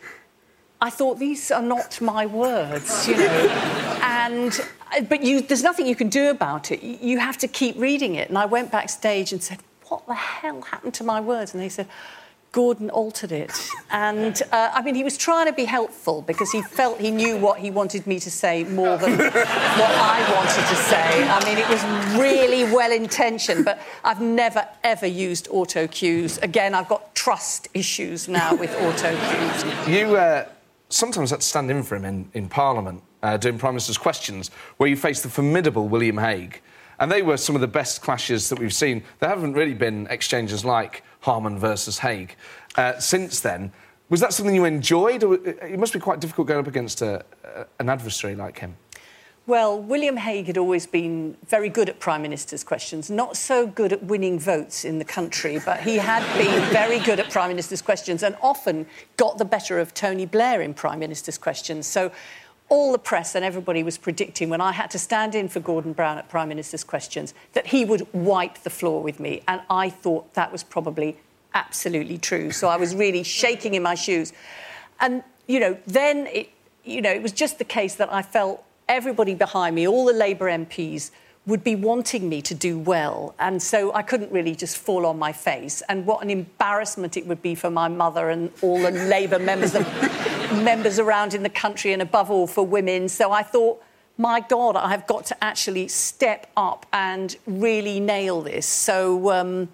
I 0.79 0.89
thought 0.89 1.19
these 1.19 1.51
are 1.51 1.61
not 1.61 1.99
my 1.99 2.25
words, 2.25 3.07
you 3.07 3.17
know. 3.17 3.25
and 4.01 4.57
but 5.09 5.23
you, 5.23 5.41
there's 5.41 5.63
nothing 5.63 5.87
you 5.87 5.95
can 5.95 6.07
do 6.07 6.29
about 6.29 6.71
it. 6.71 6.81
You 6.81 6.97
you 7.01 7.19
have 7.19 7.37
to 7.39 7.47
keep 7.47 7.77
reading 7.77 8.15
it. 8.15 8.29
And 8.29 8.37
I 8.37 8.45
went 8.45 8.71
backstage 8.71 9.33
and 9.33 9.43
said, 9.43 9.59
"What 9.87 10.05
the 10.07 10.13
hell 10.13 10.61
happened 10.61 10.93
to 10.95 11.03
my 11.03 11.19
words?" 11.19 11.53
And 11.53 11.61
they 11.61 11.69
said. 11.69 11.87
Gordon 12.57 12.89
altered 12.89 13.31
it. 13.31 13.51
And 13.91 14.41
uh, 14.51 14.71
I 14.73 14.81
mean, 14.81 14.95
he 14.95 15.03
was 15.03 15.15
trying 15.15 15.45
to 15.45 15.53
be 15.53 15.65
helpful 15.65 16.23
because 16.23 16.51
he 16.51 16.63
felt 16.63 16.99
he 16.99 17.11
knew 17.11 17.37
what 17.37 17.59
he 17.59 17.69
wanted 17.69 18.07
me 18.07 18.19
to 18.19 18.31
say 18.31 18.63
more 18.63 18.97
than 18.97 19.15
what 19.15 19.93
I 20.15 20.17
wanted 20.35 20.67
to 20.67 20.75
say. 20.75 21.29
I 21.29 21.39
mean, 21.45 21.59
it 21.59 21.69
was 21.69 21.83
really 22.19 22.63
well 22.63 22.91
intentioned, 22.91 23.63
but 23.63 23.79
I've 24.03 24.21
never, 24.21 24.67
ever 24.83 25.05
used 25.05 25.47
auto 25.51 25.85
cues. 25.85 26.39
Again, 26.39 26.73
I've 26.73 26.87
got 26.87 27.13
trust 27.13 27.67
issues 27.75 28.27
now 28.27 28.55
with 28.55 28.75
auto 28.81 29.15
cues. 29.15 29.87
You 29.87 30.15
uh, 30.15 30.49
sometimes 30.89 31.29
had 31.29 31.41
to 31.41 31.45
stand 31.45 31.69
in 31.69 31.83
for 31.83 31.95
him 31.95 32.05
in, 32.05 32.27
in 32.33 32.49
Parliament 32.49 33.03
uh, 33.21 33.37
doing 33.37 33.59
Prime 33.59 33.73
Minister's 33.73 33.99
questions, 33.99 34.49
where 34.77 34.89
you 34.89 34.95
faced 34.95 35.21
the 35.21 35.29
formidable 35.29 35.87
William 35.87 36.17
Hague. 36.17 36.59
And 36.99 37.11
they 37.11 37.21
were 37.21 37.37
some 37.37 37.53
of 37.53 37.61
the 37.61 37.67
best 37.67 38.01
clashes 38.01 38.49
that 38.49 38.57
we've 38.57 38.73
seen. 38.73 39.03
There 39.19 39.29
haven't 39.29 39.53
really 39.53 39.75
been 39.75 40.07
exchanges 40.09 40.65
like 40.65 41.03
Harman 41.27 41.59
versus 41.59 41.99
Hague 41.99 42.37
uh, 42.77 42.97
since 42.99 43.41
then. 43.41 43.73
Was 44.09 44.21
that 44.21 44.31
something 44.31 44.55
you 44.55 44.63
enjoyed? 44.63 45.25
Or, 45.25 45.33
uh, 45.33 45.73
it 45.75 45.77
must 45.77 45.91
be 45.91 45.99
quite 45.99 46.21
difficult 46.21 46.47
going 46.47 46.61
up 46.61 46.67
against 46.67 47.01
a, 47.01 47.25
a, 47.43 47.65
an 47.79 47.89
adversary 47.89 48.33
like 48.33 48.59
him. 48.59 48.77
Well, 49.45 49.77
William 49.81 50.17
Hague 50.17 50.47
had 50.47 50.57
always 50.57 50.87
been 50.87 51.35
very 51.47 51.69
good 51.69 51.89
at 51.89 51.99
Prime 51.99 52.21
Minister's 52.21 52.63
questions, 52.63 53.09
not 53.09 53.35
so 53.35 53.67
good 53.67 53.91
at 53.93 54.03
winning 54.03 54.39
votes 54.39 54.85
in 54.85 54.99
the 54.99 55.05
country, 55.05 55.59
but 55.65 55.81
he 55.81 55.95
had 55.97 56.23
been 56.37 56.61
very 56.71 56.99
good 56.99 57.19
at 57.19 57.29
Prime 57.29 57.49
Minister's 57.49 57.81
questions 57.81 58.23
and 58.23 58.35
often 58.41 58.85
got 59.17 59.37
the 59.37 59.45
better 59.45 59.79
of 59.79 59.93
Tony 59.93 60.25
Blair 60.25 60.61
in 60.61 60.73
Prime 60.73 60.99
Minister's 60.99 61.37
questions. 61.37 61.87
So 61.87 62.11
all 62.69 62.91
the 62.91 62.99
press 62.99 63.33
and 63.35 63.45
everybody 63.45 63.81
was 63.81 63.97
predicting 63.97 64.49
when 64.49 64.59
I 64.59 64.73
had 64.73 64.91
to 64.91 64.99
stand 64.99 65.35
in 65.35 65.47
for 65.47 65.59
Gordon 65.59 65.93
Brown 65.93 66.17
at 66.17 66.29
Prime 66.29 66.49
Minister's 66.49 66.83
questions 66.83 67.33
that 67.53 67.67
he 67.67 67.85
would 67.85 68.11
wipe 68.13 68.59
the 68.59 68.69
floor 68.69 69.01
with 69.01 69.19
me. 69.19 69.41
And 69.47 69.61
I 69.69 69.89
thought 69.89 70.33
that 70.33 70.51
was 70.51 70.63
probably 70.63 71.17
absolutely 71.53 72.17
true. 72.17 72.51
So 72.51 72.67
I 72.67 72.75
was 72.75 72.93
really 72.93 73.23
shaking 73.41 73.73
in 73.73 73.83
my 73.83 73.95
shoes. 73.95 74.33
And, 74.99 75.23
you 75.47 75.59
know, 75.59 75.77
then 75.87 76.27
it, 76.27 76.49
you 76.83 77.01
know, 77.01 77.11
it 77.11 77.21
was 77.21 77.31
just 77.31 77.57
the 77.57 77.65
case 77.65 77.95
that 77.95 78.11
I 78.11 78.21
felt 78.21 78.63
everybody 78.89 79.33
behind 79.33 79.75
me, 79.75 79.87
all 79.87 80.05
the 80.05 80.13
Labour 80.13 80.45
MPs, 80.45 81.11
would 81.45 81.63
be 81.63 81.75
wanting 81.75 82.27
me 82.27 82.41
to 82.41 82.53
do 82.53 82.77
well. 82.77 83.33
And 83.39 83.63
so 83.63 83.93
I 83.93 84.01
couldn't 84.01 84.31
really 84.33 84.53
just 84.53 84.77
fall 84.77 85.05
on 85.05 85.17
my 85.17 85.31
face. 85.31 85.81
And 85.87 86.05
what 86.05 86.21
an 86.21 86.29
embarrassment 86.29 87.15
it 87.15 87.25
would 87.25 87.41
be 87.41 87.55
for 87.55 87.71
my 87.71 87.87
mother 87.87 88.29
and 88.29 88.51
all 88.61 88.81
the 88.81 88.91
Labour 88.91 89.39
members, 89.39 89.73
members 90.51 90.99
around 90.99 91.33
in 91.33 91.43
the 91.43 91.49
country, 91.49 91.93
and 91.93 92.01
above 92.01 92.31
all 92.31 92.47
for 92.47 92.65
women. 92.65 93.09
So 93.09 93.31
I 93.31 93.43
thought, 93.43 93.83
my 94.17 94.39
God, 94.39 94.75
I've 94.75 95.05
got 95.05 95.25
to 95.27 95.43
actually 95.43 95.87
step 95.87 96.49
up 96.57 96.85
and 96.91 97.35
really 97.45 97.99
nail 97.99 98.41
this. 98.41 98.65
So 98.65 99.31
um, 99.31 99.69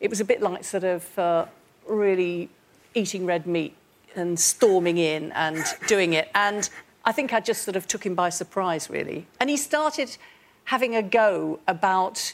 it 0.00 0.10
was 0.10 0.20
a 0.20 0.24
bit 0.24 0.40
like 0.40 0.64
sort 0.64 0.84
of 0.84 1.18
uh, 1.18 1.46
really 1.88 2.48
eating 2.94 3.26
red 3.26 3.46
meat 3.46 3.74
and 4.14 4.38
storming 4.38 4.98
in 4.98 5.32
and 5.32 5.64
doing 5.88 6.12
it. 6.12 6.30
And 6.34 6.68
I 7.04 7.12
think 7.12 7.32
I 7.32 7.40
just 7.40 7.62
sort 7.62 7.76
of 7.76 7.88
took 7.88 8.04
him 8.04 8.14
by 8.14 8.28
surprise, 8.28 8.88
really. 8.90 9.26
And 9.40 9.50
he 9.50 9.56
started 9.56 10.16
having 10.64 10.94
a 10.94 11.02
go 11.02 11.58
about 11.66 12.32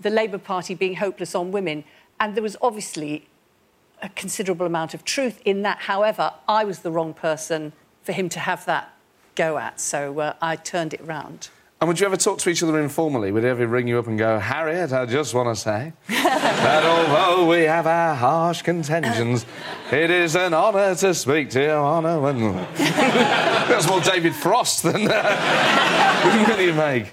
the 0.00 0.10
Labour 0.10 0.38
Party 0.38 0.74
being 0.74 0.96
hopeless 0.96 1.34
on 1.34 1.52
women. 1.52 1.84
And 2.18 2.34
there 2.34 2.42
was 2.42 2.56
obviously 2.60 3.27
a 4.02 4.08
considerable 4.10 4.66
amount 4.66 4.94
of 4.94 5.04
truth 5.04 5.40
in 5.44 5.62
that. 5.62 5.78
However, 5.80 6.32
I 6.48 6.64
was 6.64 6.80
the 6.80 6.90
wrong 6.90 7.14
person 7.14 7.72
for 8.02 8.12
him 8.12 8.28
to 8.30 8.40
have 8.40 8.64
that 8.66 8.94
go 9.34 9.58
at. 9.58 9.80
So 9.80 10.18
uh, 10.18 10.32
I 10.42 10.56
turned 10.56 10.94
it 10.94 11.04
round. 11.04 11.48
And 11.80 11.86
would 11.86 12.00
you 12.00 12.06
ever 12.06 12.16
talk 12.16 12.38
to 12.40 12.50
each 12.50 12.60
other 12.64 12.80
informally? 12.80 13.30
Would 13.30 13.44
he 13.44 13.48
ever 13.48 13.64
ring 13.64 13.86
you 13.86 14.00
up 14.00 14.08
and 14.08 14.18
go, 14.18 14.40
Harriet, 14.40 14.92
I 14.92 15.06
just 15.06 15.32
want 15.32 15.54
to 15.54 15.60
say 15.60 15.92
that 16.08 16.84
although 16.84 17.48
we 17.48 17.62
have 17.62 17.86
our 17.86 18.16
harsh 18.16 18.62
contentions, 18.62 19.46
it 19.92 20.10
is 20.10 20.34
an 20.34 20.54
honour 20.54 20.96
to 20.96 21.14
speak 21.14 21.50
to 21.50 21.62
your 21.62 21.78
honour. 21.78 22.18
That's 22.76 23.88
more 23.88 24.00
David 24.00 24.34
Frost 24.34 24.82
than 24.82 25.06
uh, 25.08 26.44
William 26.48 26.74
Hague. 26.74 27.12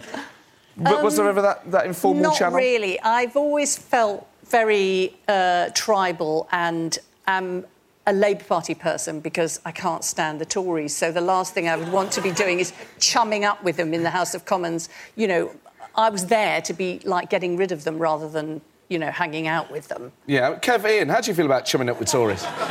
But 0.77 1.03
was 1.03 1.15
there 1.15 1.29
ever 1.29 1.43
that, 1.43 1.71
that 1.71 1.85
informal 1.85 2.23
Not 2.23 2.37
channel? 2.37 2.57
really. 2.57 2.99
I've 3.01 3.37
always 3.37 3.77
felt 3.77 4.27
very 4.45 5.15
uh, 5.27 5.69
tribal 5.73 6.47
and 6.51 6.97
am 7.27 7.65
a 8.07 8.13
Labour 8.13 8.43
Party 8.43 8.75
person 8.75 9.19
because 9.19 9.59
I 9.65 9.71
can't 9.71 10.03
stand 10.03 10.39
the 10.39 10.45
Tories. 10.45 10.95
So 10.95 11.11
the 11.11 11.21
last 11.21 11.53
thing 11.53 11.67
I 11.67 11.75
would 11.75 11.91
want 11.91 12.11
to 12.13 12.21
be 12.21 12.31
doing 12.31 12.59
is 12.59 12.71
chumming 12.99 13.45
up 13.45 13.63
with 13.63 13.77
them 13.77 13.93
in 13.93 14.03
the 14.03 14.11
House 14.11 14.35
of 14.35 14.45
Commons. 14.45 14.89
You 15.15 15.27
know, 15.27 15.51
I 15.95 16.09
was 16.09 16.27
there 16.27 16.61
to 16.61 16.73
be 16.73 16.99
like 17.03 17.29
getting 17.29 17.57
rid 17.57 17.71
of 17.71 17.83
them 17.83 17.97
rather 17.97 18.29
than, 18.29 18.61
you 18.89 18.99
know, 18.99 19.09
hanging 19.09 19.47
out 19.47 19.71
with 19.71 19.87
them. 19.87 20.11
Yeah. 20.27 20.59
Kev, 20.59 20.87
Ian, 20.87 21.09
how 21.09 21.21
do 21.21 21.31
you 21.31 21.35
feel 21.35 21.47
about 21.47 21.65
chumming 21.65 21.89
up 21.89 21.97
with 21.99 22.11
Tories? 22.11 22.43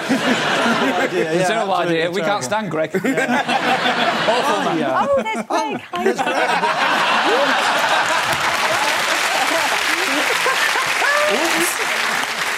There's 1.10 1.48
no 1.48 1.72
idea. 1.74 2.10
We 2.10 2.20
can't 2.20 2.44
stand 2.44 2.70
Greg. 2.70 2.90
Awful 2.94 3.04
man. 4.64 4.84
Oh, 5.50 6.02
there's 6.02 6.20
Greg. 6.20 6.48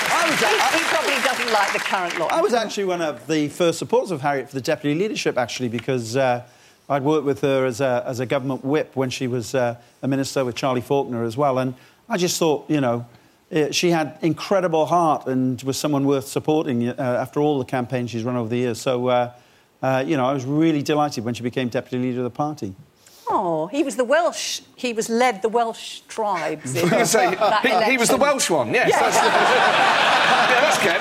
Hi, 0.09 0.25
he, 0.77 0.83
he 1.13 1.36
doesn't 1.47 1.61
like 1.61 1.73
the 1.73 1.79
current 1.79 2.19
lot. 2.19 2.33
I 2.33 2.41
was 2.41 2.55
actually 2.55 2.87
one 2.87 3.01
of 3.01 3.27
the 3.27 3.49
first 3.49 3.79
supporters 3.79 4.11
of 4.11 4.21
Harriet 4.21 4.49
for 4.49 4.57
the 4.57 4.61
deputy 4.61 4.99
leadership, 4.99 5.39
actually, 5.39 5.69
because 5.69 6.17
uh, 6.17 6.43
I'd 6.89 7.05
worked 7.05 7.25
with 7.25 7.41
her 7.43 7.67
as 7.67 7.81
a, 7.81 8.03
as 8.05 8.21
a 8.21 8.27
government 8.27 8.65
whip 8.65 8.97
when 8.97 9.11
she 9.11 9.29
was 9.29 9.55
uh, 9.55 9.77
a 10.03 10.09
minister 10.09 10.45
with 10.45 10.57
Charlie 10.57 10.81
Falconer 10.81 11.25
as 11.25 11.37
well. 11.37 11.59
And 11.59 11.75
I 12.09 12.17
just 12.17 12.39
thought, 12.39 12.69
you 12.69 12.81
know, 12.81 13.07
eh, 13.53 13.71
she 13.71 13.91
had 13.91 14.19
incredible 14.23 14.87
heart 14.87 15.27
and 15.27 15.63
was 15.63 15.79
someone 15.79 16.05
worth 16.05 16.27
supporting 16.27 16.89
uh, 16.89 16.95
after 16.99 17.41
all 17.41 17.59
the 17.59 17.65
campaigns 17.65 18.11
she's 18.11 18.25
run 18.25 18.37
over 18.37 18.49
the 18.49 18.57
years. 18.57 18.81
So, 18.81 19.07
uh, 19.07 19.33
uh, 19.83 20.03
you 20.07 20.17
know, 20.17 20.27
I 20.27 20.33
was 20.33 20.45
really 20.45 20.83
delighted 20.83 21.25
when 21.25 21.35
she 21.35 21.45
became 21.45 21.69
deputy 21.69 21.99
leader 21.99 22.19
of 22.19 22.25
the 22.25 22.31
party. 22.31 22.75
He 23.67 23.83
was 23.83 23.97
the 23.97 24.05
Welsh. 24.05 24.61
He 24.75 24.93
was 24.93 25.09
led 25.09 25.43
the 25.43 25.49
Welsh 25.49 26.01
tribes. 26.09 26.75
In 26.83 26.91
was 26.91 27.11
say, 27.11 27.35
that 27.35 27.85
he, 27.85 27.93
he 27.93 27.99
was 27.99 28.09
the. 28.09 28.17
Welsh 28.17 28.51
one, 28.51 28.73
yes. 28.73 28.91
That's, 28.91 29.17
yeah, 29.17 30.57
that's 30.61 30.79
Kev, 30.79 31.01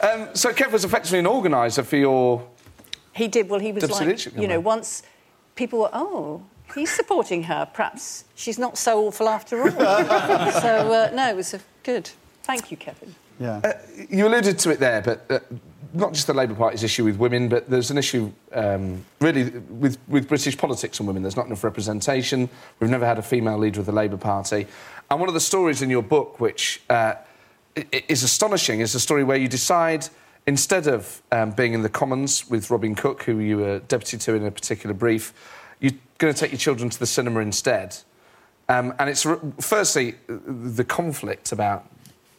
yeah. 0.00 0.10
um, 0.28 0.28
so 0.34 0.52
Kev 0.52 0.72
was 0.72 0.84
effectively 0.84 1.18
an 1.18 1.26
organiser 1.26 1.82
for 1.82 1.96
your... 1.96 2.46
He 3.12 3.28
did. 3.28 3.48
Well, 3.48 3.60
he 3.60 3.72
was 3.72 3.90
like, 3.90 4.00
leadership 4.00 4.36
you 4.36 4.48
know, 4.48 4.60
once 4.60 5.02
people 5.54 5.80
were, 5.80 5.90
oh, 5.92 6.42
he's 6.74 6.90
supporting 6.90 7.42
her. 7.44 7.68
Perhaps 7.72 8.24
she's 8.34 8.58
not 8.58 8.78
so 8.78 9.06
awful 9.06 9.28
after 9.28 9.62
all. 9.62 9.70
so 9.70 10.92
uh, 10.92 11.10
no, 11.14 11.28
it 11.28 11.36
was 11.36 11.52
a 11.52 11.60
good. 11.82 12.10
Thank 12.42 12.70
you, 12.70 12.76
Kevin. 12.76 13.14
Yeah. 13.38 13.60
Uh, 13.62 13.72
you 14.08 14.26
alluded 14.26 14.58
to 14.60 14.70
it 14.70 14.80
there, 14.80 15.02
but 15.02 15.26
uh, 15.28 15.40
not 15.94 16.12
just 16.12 16.26
the 16.26 16.34
Labour 16.34 16.54
Party's 16.54 16.82
issue 16.82 17.04
with 17.04 17.16
women, 17.16 17.48
but 17.48 17.68
there's 17.68 17.90
an 17.90 17.98
issue 17.98 18.32
um, 18.52 19.04
really 19.20 19.44
with, 19.68 19.98
with 20.08 20.28
British 20.28 20.56
politics 20.56 20.98
and 20.98 21.06
women. 21.06 21.22
There's 21.22 21.36
not 21.36 21.46
enough 21.46 21.64
representation. 21.64 22.48
We've 22.80 22.90
never 22.90 23.06
had 23.06 23.18
a 23.18 23.22
female 23.22 23.58
leader 23.58 23.80
of 23.80 23.86
the 23.86 23.92
Labour 23.92 24.16
Party. 24.16 24.66
And 25.10 25.20
one 25.20 25.28
of 25.28 25.34
the 25.34 25.40
stories 25.40 25.82
in 25.82 25.90
your 25.90 26.02
book, 26.02 26.40
which 26.40 26.82
uh, 26.88 27.14
is 28.08 28.22
astonishing, 28.22 28.80
is 28.80 28.94
a 28.94 29.00
story 29.00 29.24
where 29.24 29.36
you 29.36 29.48
decide, 29.48 30.08
instead 30.46 30.86
of 30.86 31.22
um, 31.30 31.50
being 31.50 31.74
in 31.74 31.82
the 31.82 31.88
Commons 31.88 32.48
with 32.48 32.70
Robin 32.70 32.94
Cook, 32.94 33.24
who 33.24 33.38
you 33.38 33.58
were 33.58 33.78
deputy 33.80 34.16
to 34.18 34.34
in 34.34 34.46
a 34.46 34.50
particular 34.50 34.94
brief, 34.94 35.34
you're 35.80 35.92
going 36.18 36.32
to 36.32 36.38
take 36.38 36.52
your 36.52 36.58
children 36.58 36.88
to 36.90 36.98
the 36.98 37.06
cinema 37.06 37.40
instead. 37.40 37.96
Um, 38.68 38.94
and 38.98 39.10
it's, 39.10 39.26
firstly, 39.60 40.14
the 40.28 40.84
conflict 40.84 41.52
about 41.52 41.86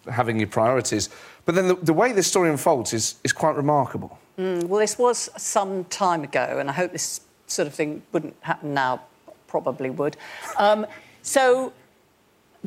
having 0.09 0.39
your 0.39 0.47
priorities. 0.47 1.09
But 1.45 1.55
then 1.55 1.67
the, 1.67 1.75
the 1.75 1.93
way 1.93 2.11
this 2.11 2.27
story 2.27 2.49
unfolds 2.49 2.93
is, 2.93 3.15
is 3.23 3.33
quite 3.33 3.55
remarkable. 3.55 4.17
Mm, 4.37 4.63
well, 4.65 4.79
this 4.79 4.97
was 4.97 5.29
some 5.37 5.85
time 5.85 6.23
ago, 6.23 6.57
and 6.59 6.69
I 6.69 6.73
hope 6.73 6.91
this 6.91 7.21
sort 7.47 7.67
of 7.67 7.73
thing 7.73 8.01
wouldn't 8.11 8.35
happen 8.41 8.73
now. 8.73 9.01
Probably 9.47 9.91
would. 9.91 10.17
Um, 10.57 10.87
so, 11.21 11.73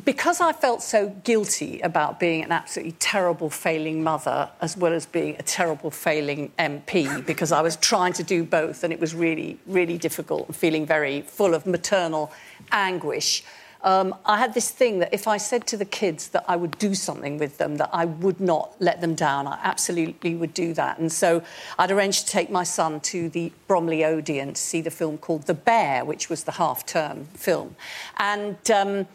because 0.05 0.39
I 0.39 0.53
felt 0.53 0.81
so 0.81 1.09
guilty 1.23 1.81
about 1.81 2.19
being 2.19 2.43
an 2.43 2.51
absolutely 2.51 2.93
terrible 2.93 3.49
failing 3.49 4.03
mother, 4.03 4.49
as 4.61 4.77
well 4.77 4.93
as 4.93 5.05
being 5.05 5.35
a 5.37 5.41
terrible 5.41 5.91
failing 5.91 6.51
MP, 6.57 7.25
because 7.25 7.51
I 7.51 7.61
was 7.61 7.75
trying 7.75 8.13
to 8.13 8.23
do 8.23 8.43
both, 8.43 8.83
and 8.83 8.93
it 8.93 8.99
was 8.99 9.13
really, 9.13 9.59
really 9.65 9.97
difficult, 9.97 10.47
and 10.47 10.55
feeling 10.55 10.85
very 10.85 11.21
full 11.21 11.53
of 11.53 11.65
maternal 11.65 12.31
anguish. 12.71 13.43
Um, 13.83 14.15
I 14.25 14.37
had 14.37 14.53
this 14.53 14.69
thing 14.69 14.99
that 14.99 15.13
if 15.13 15.27
I 15.27 15.37
said 15.37 15.67
to 15.67 15.77
the 15.77 15.85
kids 15.85 16.29
that 16.29 16.43
I 16.47 16.55
would 16.55 16.77
do 16.79 16.95
something 16.95 17.37
with 17.37 17.57
them, 17.57 17.77
that 17.77 17.89
I 17.93 18.05
would 18.05 18.39
not 18.39 18.75
let 18.79 19.01
them 19.01 19.15
down. 19.15 19.47
I 19.47 19.59
absolutely 19.61 20.35
would 20.35 20.53
do 20.53 20.73
that. 20.73 20.99
And 20.99 21.11
so 21.11 21.43
I'd 21.77 21.91
arranged 21.91 22.25
to 22.25 22.31
take 22.31 22.49
my 22.49 22.63
son 22.63 22.99
to 23.01 23.29
the 23.29 23.51
Bromley 23.67 24.03
Odeon 24.03 24.53
to 24.53 24.61
see 24.61 24.81
the 24.81 24.91
film 24.91 25.17
called 25.17 25.43
The 25.43 25.53
Bear, 25.53 26.03
which 26.03 26.29
was 26.29 26.43
the 26.43 26.53
half-term 26.53 27.25
film. 27.33 27.75
And 28.17 28.71
um, 28.71 29.07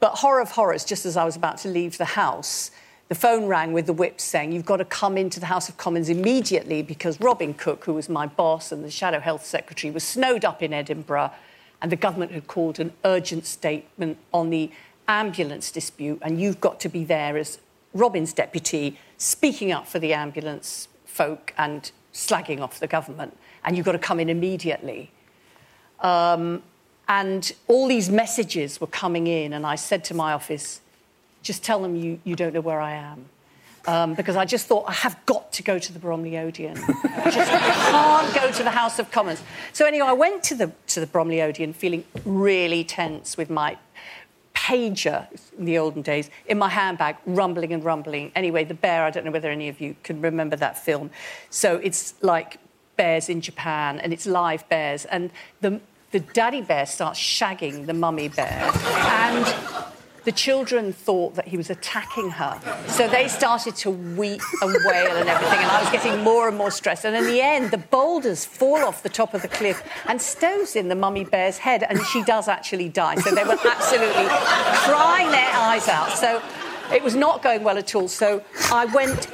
but 0.00 0.16
horror 0.16 0.40
of 0.40 0.52
horrors, 0.52 0.84
just 0.84 1.04
as 1.04 1.16
I 1.16 1.24
was 1.24 1.36
about 1.36 1.58
to 1.58 1.68
leave 1.68 1.98
the 1.98 2.04
house, 2.04 2.70
the 3.08 3.14
phone 3.14 3.46
rang 3.46 3.72
with 3.72 3.86
the 3.86 3.92
whip 3.92 4.20
saying, 4.20 4.52
You've 4.52 4.66
got 4.66 4.76
to 4.76 4.84
come 4.84 5.16
into 5.16 5.40
the 5.40 5.46
House 5.46 5.68
of 5.68 5.76
Commons 5.76 6.08
immediately 6.08 6.82
because 6.82 7.20
Robin 7.20 7.54
Cook, 7.54 7.84
who 7.84 7.94
was 7.94 8.08
my 8.08 8.26
boss 8.26 8.70
and 8.70 8.84
the 8.84 8.90
Shadow 8.90 9.18
Health 9.18 9.44
Secretary, 9.44 9.90
was 9.90 10.04
snowed 10.04 10.44
up 10.44 10.62
in 10.62 10.72
Edinburgh 10.72 11.32
and 11.80 11.92
the 11.92 11.96
government 11.96 12.32
had 12.32 12.46
called 12.46 12.80
an 12.80 12.92
urgent 13.04 13.46
statement 13.46 14.18
on 14.32 14.50
the 14.50 14.70
ambulance 15.06 15.70
dispute, 15.70 16.18
and 16.22 16.40
you've 16.40 16.60
got 16.60 16.80
to 16.80 16.88
be 16.88 17.04
there 17.04 17.36
as 17.36 17.58
Robin's 17.94 18.32
deputy, 18.32 18.98
speaking 19.16 19.72
up 19.72 19.86
for 19.86 19.98
the 19.98 20.12
ambulance 20.12 20.88
folk 21.04 21.54
and 21.56 21.90
slagging 22.12 22.60
off 22.60 22.80
the 22.80 22.86
government, 22.86 23.36
and 23.64 23.76
you've 23.76 23.86
got 23.86 23.92
to 23.92 23.98
come 23.98 24.20
in 24.20 24.28
immediately. 24.28 25.10
Um, 26.00 26.62
and 27.08 27.52
all 27.66 27.88
these 27.88 28.10
messages 28.10 28.80
were 28.80 28.86
coming 28.88 29.26
in, 29.26 29.52
and 29.52 29.66
I 29.66 29.76
said 29.76 30.04
to 30.04 30.14
my 30.14 30.32
office, 30.32 30.80
just 31.42 31.64
tell 31.64 31.80
them 31.80 31.96
you, 31.96 32.20
you 32.24 32.36
don't 32.36 32.52
know 32.52 32.60
where 32.60 32.80
I 32.80 32.92
am. 32.92 33.26
Um, 33.88 34.12
because 34.12 34.36
I 34.36 34.44
just 34.44 34.66
thought, 34.66 34.84
I 34.86 34.92
have 34.92 35.18
got 35.24 35.50
to 35.52 35.62
go 35.62 35.78
to 35.78 35.92
the 35.94 35.98
Bromley 35.98 36.36
Odeon. 36.36 36.76
I 37.04 37.30
just 37.30 37.50
can't 37.50 38.34
go 38.34 38.52
to 38.52 38.62
the 38.62 38.70
House 38.70 38.98
of 38.98 39.10
Commons. 39.10 39.42
So, 39.72 39.86
anyway, 39.86 40.08
I 40.08 40.12
went 40.12 40.42
to 40.44 40.54
the, 40.54 40.72
to 40.88 41.00
the 41.00 41.06
Bromley 41.06 41.40
Odeon 41.40 41.72
feeling 41.72 42.04
really 42.26 42.84
tense 42.84 43.38
with 43.38 43.48
my 43.48 43.78
pager 44.54 45.26
in 45.56 45.64
the 45.64 45.78
olden 45.78 46.02
days 46.02 46.28
in 46.44 46.58
my 46.58 46.68
handbag, 46.68 47.16
rumbling 47.24 47.72
and 47.72 47.82
rumbling. 47.82 48.30
Anyway, 48.34 48.62
The 48.64 48.74
Bear, 48.74 49.04
I 49.04 49.10
don't 49.10 49.24
know 49.24 49.30
whether 49.30 49.50
any 49.50 49.70
of 49.70 49.80
you 49.80 49.96
can 50.02 50.20
remember 50.20 50.56
that 50.56 50.76
film. 50.76 51.08
So, 51.48 51.76
it's 51.76 52.12
like 52.20 52.58
bears 52.98 53.30
in 53.30 53.40
Japan, 53.40 54.00
and 54.00 54.12
it's 54.12 54.26
live 54.26 54.68
bears. 54.68 55.06
And 55.06 55.30
the, 55.62 55.80
the 56.10 56.20
daddy 56.20 56.60
bear 56.60 56.84
starts 56.84 57.18
shagging 57.18 57.86
the 57.86 57.94
mummy 57.94 58.28
bear. 58.28 58.70
And 58.84 59.46
the 60.28 60.32
children 60.32 60.92
thought 60.92 61.36
that 61.36 61.48
he 61.48 61.56
was 61.56 61.70
attacking 61.70 62.28
her. 62.28 62.60
So 62.88 63.08
they 63.08 63.28
started 63.28 63.74
to 63.76 63.90
weep 63.90 64.42
and 64.60 64.76
wail 64.84 65.16
and 65.16 65.26
everything, 65.26 65.58
and 65.58 65.70
I 65.70 65.80
was 65.80 65.90
getting 65.90 66.22
more 66.22 66.48
and 66.48 66.54
more 66.58 66.70
stressed. 66.70 67.06
And 67.06 67.16
in 67.16 67.24
the 67.24 67.40
end, 67.40 67.70
the 67.70 67.78
boulders 67.78 68.44
fall 68.44 68.84
off 68.84 69.02
the 69.02 69.08
top 69.08 69.32
of 69.32 69.40
the 69.40 69.48
cliff 69.48 69.82
and 70.04 70.20
stows 70.20 70.76
in 70.76 70.88
the 70.88 70.94
mummy 70.94 71.24
bear's 71.24 71.56
head, 71.56 71.82
and 71.82 71.98
she 72.12 72.22
does 72.24 72.46
actually 72.46 72.90
die. 72.90 73.14
So 73.14 73.34
they 73.34 73.42
were 73.42 73.56
absolutely 73.64 74.26
crying 74.84 75.30
their 75.30 75.50
eyes 75.50 75.88
out. 75.88 76.10
So 76.10 76.42
it 76.92 77.02
was 77.02 77.16
not 77.16 77.42
going 77.42 77.64
well 77.64 77.78
at 77.78 77.94
all. 77.94 78.06
So 78.06 78.44
I 78.70 78.84
went 78.84 79.28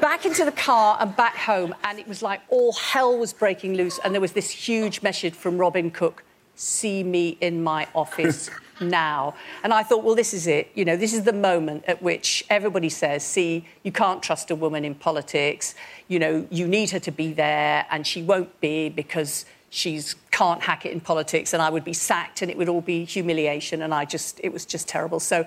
back 0.00 0.24
into 0.24 0.44
the 0.44 0.52
car 0.52 0.98
and 1.00 1.16
back 1.16 1.34
home, 1.34 1.74
and 1.82 1.98
it 1.98 2.06
was 2.06 2.22
like 2.22 2.42
all 2.48 2.72
hell 2.74 3.18
was 3.18 3.32
breaking 3.32 3.74
loose. 3.74 3.98
And 4.04 4.14
there 4.14 4.20
was 4.20 4.34
this 4.34 4.50
huge 4.50 5.02
message 5.02 5.34
from 5.34 5.58
Robin 5.58 5.90
Cook 5.90 6.22
see 6.54 7.02
me 7.02 7.36
in 7.40 7.64
my 7.64 7.88
office 7.92 8.50
now. 8.80 9.34
And 9.62 9.72
I 9.72 9.82
thought, 9.82 10.04
well, 10.04 10.14
this 10.14 10.34
is 10.34 10.46
it. 10.46 10.70
You 10.74 10.84
know, 10.84 10.96
this 10.96 11.12
is 11.12 11.24
the 11.24 11.32
moment 11.32 11.84
at 11.86 12.02
which 12.02 12.44
everybody 12.50 12.88
says, 12.88 13.24
see, 13.24 13.66
you 13.82 13.92
can't 13.92 14.22
trust 14.22 14.50
a 14.50 14.54
woman 14.54 14.84
in 14.84 14.94
politics. 14.94 15.74
You 16.08 16.18
know, 16.18 16.46
you 16.50 16.66
need 16.66 16.90
her 16.90 17.00
to 17.00 17.10
be 17.10 17.32
there, 17.32 17.86
and 17.90 18.06
she 18.06 18.22
won't 18.22 18.60
be 18.60 18.88
because 18.88 19.44
she's 19.70 20.14
can't 20.30 20.62
hack 20.62 20.86
it 20.86 20.92
in 20.92 21.00
politics 21.00 21.52
and 21.52 21.62
I 21.62 21.70
would 21.70 21.84
be 21.84 21.92
sacked 21.92 22.40
and 22.42 22.50
it 22.50 22.56
would 22.56 22.68
all 22.68 22.80
be 22.80 23.04
humiliation 23.04 23.82
and 23.82 23.92
I 23.92 24.04
just 24.04 24.40
it 24.42 24.52
was 24.52 24.64
just 24.64 24.88
terrible. 24.88 25.20
So 25.20 25.46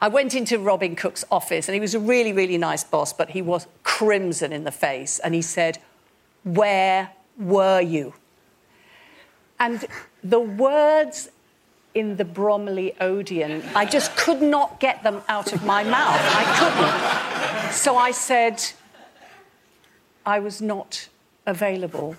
I 0.00 0.08
went 0.08 0.34
into 0.34 0.58
Robin 0.58 0.96
Cook's 0.96 1.24
office 1.30 1.68
and 1.68 1.74
he 1.74 1.80
was 1.80 1.94
a 1.94 2.00
really 2.00 2.32
really 2.32 2.58
nice 2.58 2.84
boss 2.84 3.12
but 3.12 3.30
he 3.30 3.42
was 3.42 3.66
crimson 3.82 4.52
in 4.52 4.64
the 4.64 4.72
face 4.72 5.18
and 5.20 5.34
he 5.34 5.42
said, 5.42 5.78
"Where 6.44 7.10
were 7.38 7.80
you?" 7.80 8.14
And 9.58 9.86
the 10.24 10.40
words 10.40 11.28
in 11.94 12.16
the 12.16 12.24
Bromley 12.24 12.94
Odeon, 13.00 13.62
I 13.74 13.84
just 13.84 14.16
could 14.16 14.40
not 14.40 14.80
get 14.80 15.02
them 15.02 15.22
out 15.28 15.52
of 15.52 15.64
my 15.64 15.82
mouth. 15.82 16.20
I 16.20 16.44
couldn't. 16.58 17.72
So 17.72 17.96
I 17.96 18.10
said, 18.10 18.62
I 20.24 20.38
was 20.38 20.60
not 20.60 21.08
available. 21.46 22.16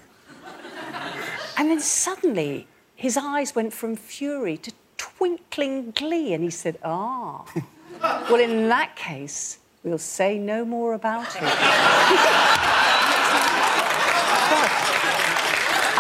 And 1.58 1.70
then 1.70 1.80
suddenly 1.80 2.68
his 2.96 3.18
eyes 3.18 3.56
went 3.56 3.74
from 3.74 3.96
fury 3.96 4.58
to 4.58 4.72
twinkling 4.98 5.92
glee, 5.92 6.34
and 6.34 6.44
he 6.44 6.50
said, 6.50 6.78
Ah, 6.84 7.46
well, 8.02 8.40
in 8.40 8.68
that 8.70 8.96
case, 8.96 9.60
we'll 9.84 9.98
say 9.98 10.38
no 10.38 10.66
more 10.66 10.94
about 10.94 11.36
it. 11.36 11.42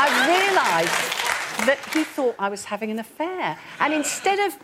I 0.03 0.07
realised 0.27 1.10
that 1.61 1.79
he 1.93 2.03
thought 2.03 2.35
I 2.39 2.49
was 2.49 2.65
having 2.65 2.91
an 2.91 2.99
affair. 2.99 3.57
And 3.79 3.93
instead 3.93 4.39
of 4.39 4.57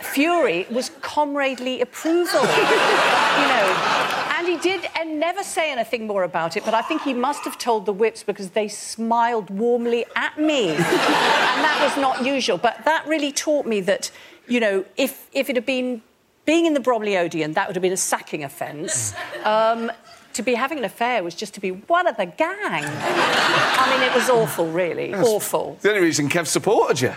fury, 0.00 0.66
was 0.70 0.90
comradely 1.00 1.80
approval. 1.80 2.40
you 2.40 3.48
know. 3.48 4.02
And 4.38 4.46
he 4.46 4.58
did 4.58 4.88
and 4.98 5.18
never 5.18 5.42
say 5.42 5.72
anything 5.72 6.06
more 6.06 6.22
about 6.22 6.56
it, 6.56 6.64
but 6.64 6.74
I 6.74 6.82
think 6.82 7.02
he 7.02 7.14
must 7.14 7.44
have 7.44 7.56
told 7.56 7.86
the 7.86 7.92
whips 7.92 8.22
because 8.22 8.50
they 8.50 8.68
smiled 8.68 9.48
warmly 9.50 10.04
at 10.14 10.38
me. 10.38 10.68
and 10.70 10.78
that 10.78 11.78
was 11.82 12.00
not 12.00 12.24
usual. 12.24 12.58
But 12.58 12.84
that 12.84 13.06
really 13.06 13.32
taught 13.32 13.66
me 13.66 13.80
that, 13.82 14.10
you 14.46 14.60
know, 14.60 14.84
if, 14.96 15.28
if 15.32 15.48
it 15.48 15.56
had 15.56 15.66
been 15.66 16.02
being 16.44 16.66
in 16.66 16.74
the 16.74 16.80
Bromley 16.80 17.16
Odeon, 17.16 17.54
that 17.54 17.66
would 17.66 17.76
have 17.76 17.82
been 17.82 17.92
a 17.92 17.96
sacking 17.96 18.44
offence. 18.44 19.14
Um, 19.44 19.90
to 20.36 20.42
be 20.42 20.54
having 20.54 20.78
an 20.78 20.84
affair 20.84 21.24
was 21.24 21.34
just 21.34 21.54
to 21.54 21.60
be 21.60 21.70
one 21.70 22.06
of 22.06 22.16
the 22.16 22.26
gang. 22.26 22.84
I 22.84 23.90
mean, 23.90 24.08
it 24.08 24.14
was 24.14 24.28
awful, 24.28 24.70
really. 24.70 25.12
That's 25.12 25.26
awful. 25.26 25.78
The 25.80 25.90
only 25.90 26.02
reason 26.02 26.28
Kev 26.28 26.46
supported 26.46 27.00
you. 27.00 27.14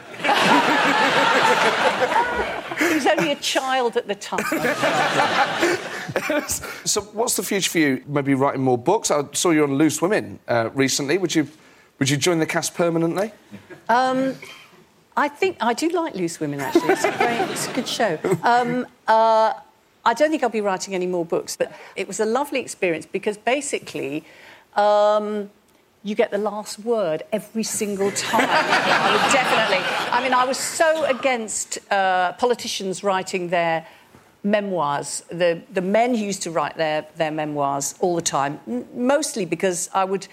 He 2.80 2.96
was 2.96 3.06
only 3.06 3.34
a 3.34 3.36
child 3.36 3.98
at 3.98 4.08
the 4.08 4.16
time. 4.16 4.40
so, 6.86 7.02
what's 7.02 7.36
the 7.36 7.44
future 7.44 7.70
for 7.70 7.80
you? 7.80 8.04
Maybe 8.08 8.34
writing 8.34 8.62
more 8.62 8.78
books. 8.78 9.12
I 9.12 9.26
saw 9.34 9.52
you 9.52 9.64
on 9.64 9.76
Loose 9.76 10.02
Women 10.02 10.40
uh, 10.48 10.70
recently. 10.74 11.18
Would 11.18 11.36
you, 11.36 11.50
would 12.00 12.10
you 12.10 12.16
join 12.16 12.40
the 12.40 12.46
cast 12.46 12.74
permanently? 12.74 13.34
Um, 13.90 14.36
I 15.18 15.28
think 15.28 15.58
I 15.60 15.74
do 15.74 15.90
like 15.90 16.16
Loose 16.16 16.40
Women. 16.40 16.62
Actually, 16.62 16.94
it's 16.94 17.04
a, 17.04 17.12
very, 17.12 17.36
it's 17.52 17.68
a 17.68 17.74
good 17.74 17.88
show. 17.88 18.18
Um, 18.44 18.88
uh, 19.08 19.54
I 20.10 20.16
don't 20.16 20.32
think 20.32 20.42
I'll 20.42 20.50
be 20.50 20.62
writing 20.62 20.96
any 20.96 21.06
more 21.06 21.24
books, 21.24 21.56
but 21.56 21.72
it 21.96 22.08
was 22.08 22.20
a 22.20 22.26
lovely 22.26 22.60
experience 22.60 23.06
because 23.06 23.38
basically. 23.38 24.24
Um, 24.76 25.50
you 26.02 26.16
get 26.16 26.32
the 26.32 26.38
last 26.38 26.80
word 26.80 27.24
every 27.34 27.64
single 27.64 28.10
time. 28.12 28.40
Definitely. 29.34 29.84
I 30.12 30.24
mean, 30.24 30.34
I 30.34 30.46
was 30.46 30.58
so 30.58 31.04
against 31.04 31.78
uh, 31.92 32.32
politicians 32.34 33.04
writing 33.04 33.50
their 33.50 33.86
memoirs. 34.42 35.24
The, 35.28 35.62
the 35.74 35.82
men 35.82 36.16
used 36.16 36.42
to 36.44 36.52
write 36.52 36.78
their, 36.78 37.06
their 37.18 37.32
memoirs 37.32 37.96
all 38.00 38.16
the 38.16 38.22
time, 38.22 38.62
mostly 38.96 39.44
because 39.44 39.90
I 39.94 40.06
would 40.06 40.26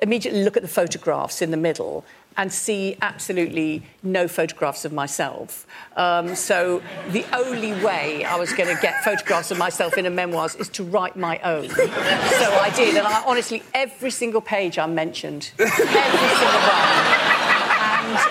immediately 0.00 0.44
look 0.44 0.58
at 0.58 0.62
the 0.62 0.68
photographs 0.68 1.40
in 1.40 1.50
the 1.50 1.56
middle 1.56 2.04
and 2.36 2.52
see 2.52 2.96
absolutely 3.00 3.82
no 4.02 4.26
photographs 4.28 4.84
of 4.84 4.92
myself. 4.92 5.66
Um, 5.96 6.34
so 6.34 6.82
the 7.10 7.24
only 7.32 7.72
way 7.84 8.24
I 8.24 8.36
was 8.36 8.52
going 8.52 8.74
to 8.74 8.80
get 8.80 9.04
photographs 9.04 9.50
of 9.50 9.58
myself 9.58 9.96
in 9.96 10.06
a 10.06 10.10
memoirs 10.10 10.54
is 10.56 10.68
to 10.70 10.84
write 10.84 11.16
my 11.16 11.38
own. 11.40 11.68
so 11.68 11.84
I 11.84 12.72
did, 12.74 12.96
and 12.96 13.06
I, 13.06 13.22
honestly, 13.24 13.62
every 13.72 14.10
single 14.10 14.40
page 14.40 14.78
I 14.78 14.86
mentioned, 14.86 15.52
every 15.58 15.70
single 15.70 16.60
one. 16.60 17.24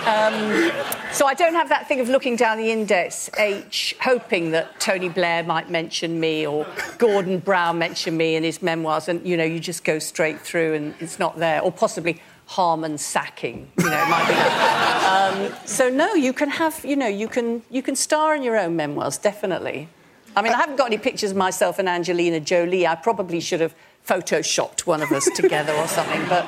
And 0.06 0.72
um, 0.72 0.72
so 1.12 1.26
I 1.26 1.34
don't 1.34 1.56
have 1.56 1.70
that 1.70 1.88
thing 1.88 2.00
of 2.00 2.10
looking 2.10 2.36
down 2.36 2.58
the 2.58 2.72
index 2.72 3.30
H, 3.38 3.96
hoping 4.02 4.52
that 4.52 4.80
Tony 4.80 5.10
Blair 5.10 5.44
might 5.44 5.70
mention 5.70 6.20
me 6.20 6.46
or 6.46 6.66
Gordon 6.98 7.40
Brown 7.40 7.80
mention 7.80 8.16
me 8.16 8.36
in 8.36 8.44
his 8.44 8.62
memoirs, 8.62 9.08
and 9.08 9.26
you 9.26 9.36
know, 9.36 9.44
you 9.44 9.60
just 9.60 9.84
go 9.84 10.00
straight 10.00 10.40
through 10.42 10.74
and 10.74 10.94
it's 11.00 11.20
not 11.20 11.40
there, 11.40 11.62
or 11.62 11.72
possibly 11.72 12.22
Harman 12.46 12.98
sacking, 12.98 13.72
you 13.78 13.90
know, 13.90 14.04
it 14.04 14.10
might 14.10 14.28
be. 14.28 15.48
Um, 15.48 15.54
so 15.66 15.90
no, 15.90 16.14
you 16.14 16.34
can 16.34 16.50
have, 16.50 16.84
you 16.86 16.96
know, 16.96 17.08
you 17.08 17.28
can 17.28 17.64
you 17.70 17.82
can 17.82 17.96
star 17.96 18.36
in 18.36 18.44
your 18.44 18.58
own 18.58 18.76
memoirs, 18.76 19.18
definitely. 19.18 19.88
I 20.36 20.42
mean, 20.42 20.54
I 20.54 20.58
haven't 20.58 20.78
got 20.78 20.88
any 20.88 20.98
pictures 20.98 21.32
of 21.32 21.38
myself 21.38 21.80
and 21.80 21.88
Angelina 21.88 22.40
Jolie. 22.40 22.88
I 22.88 22.96
probably 22.96 23.40
should 23.40 23.62
have 23.62 23.76
photoshopped 24.08 24.82
one 24.82 25.02
of 25.02 25.12
us 25.12 25.30
together 25.36 25.74
or 25.74 25.88
something, 25.88 26.24
but. 26.28 26.46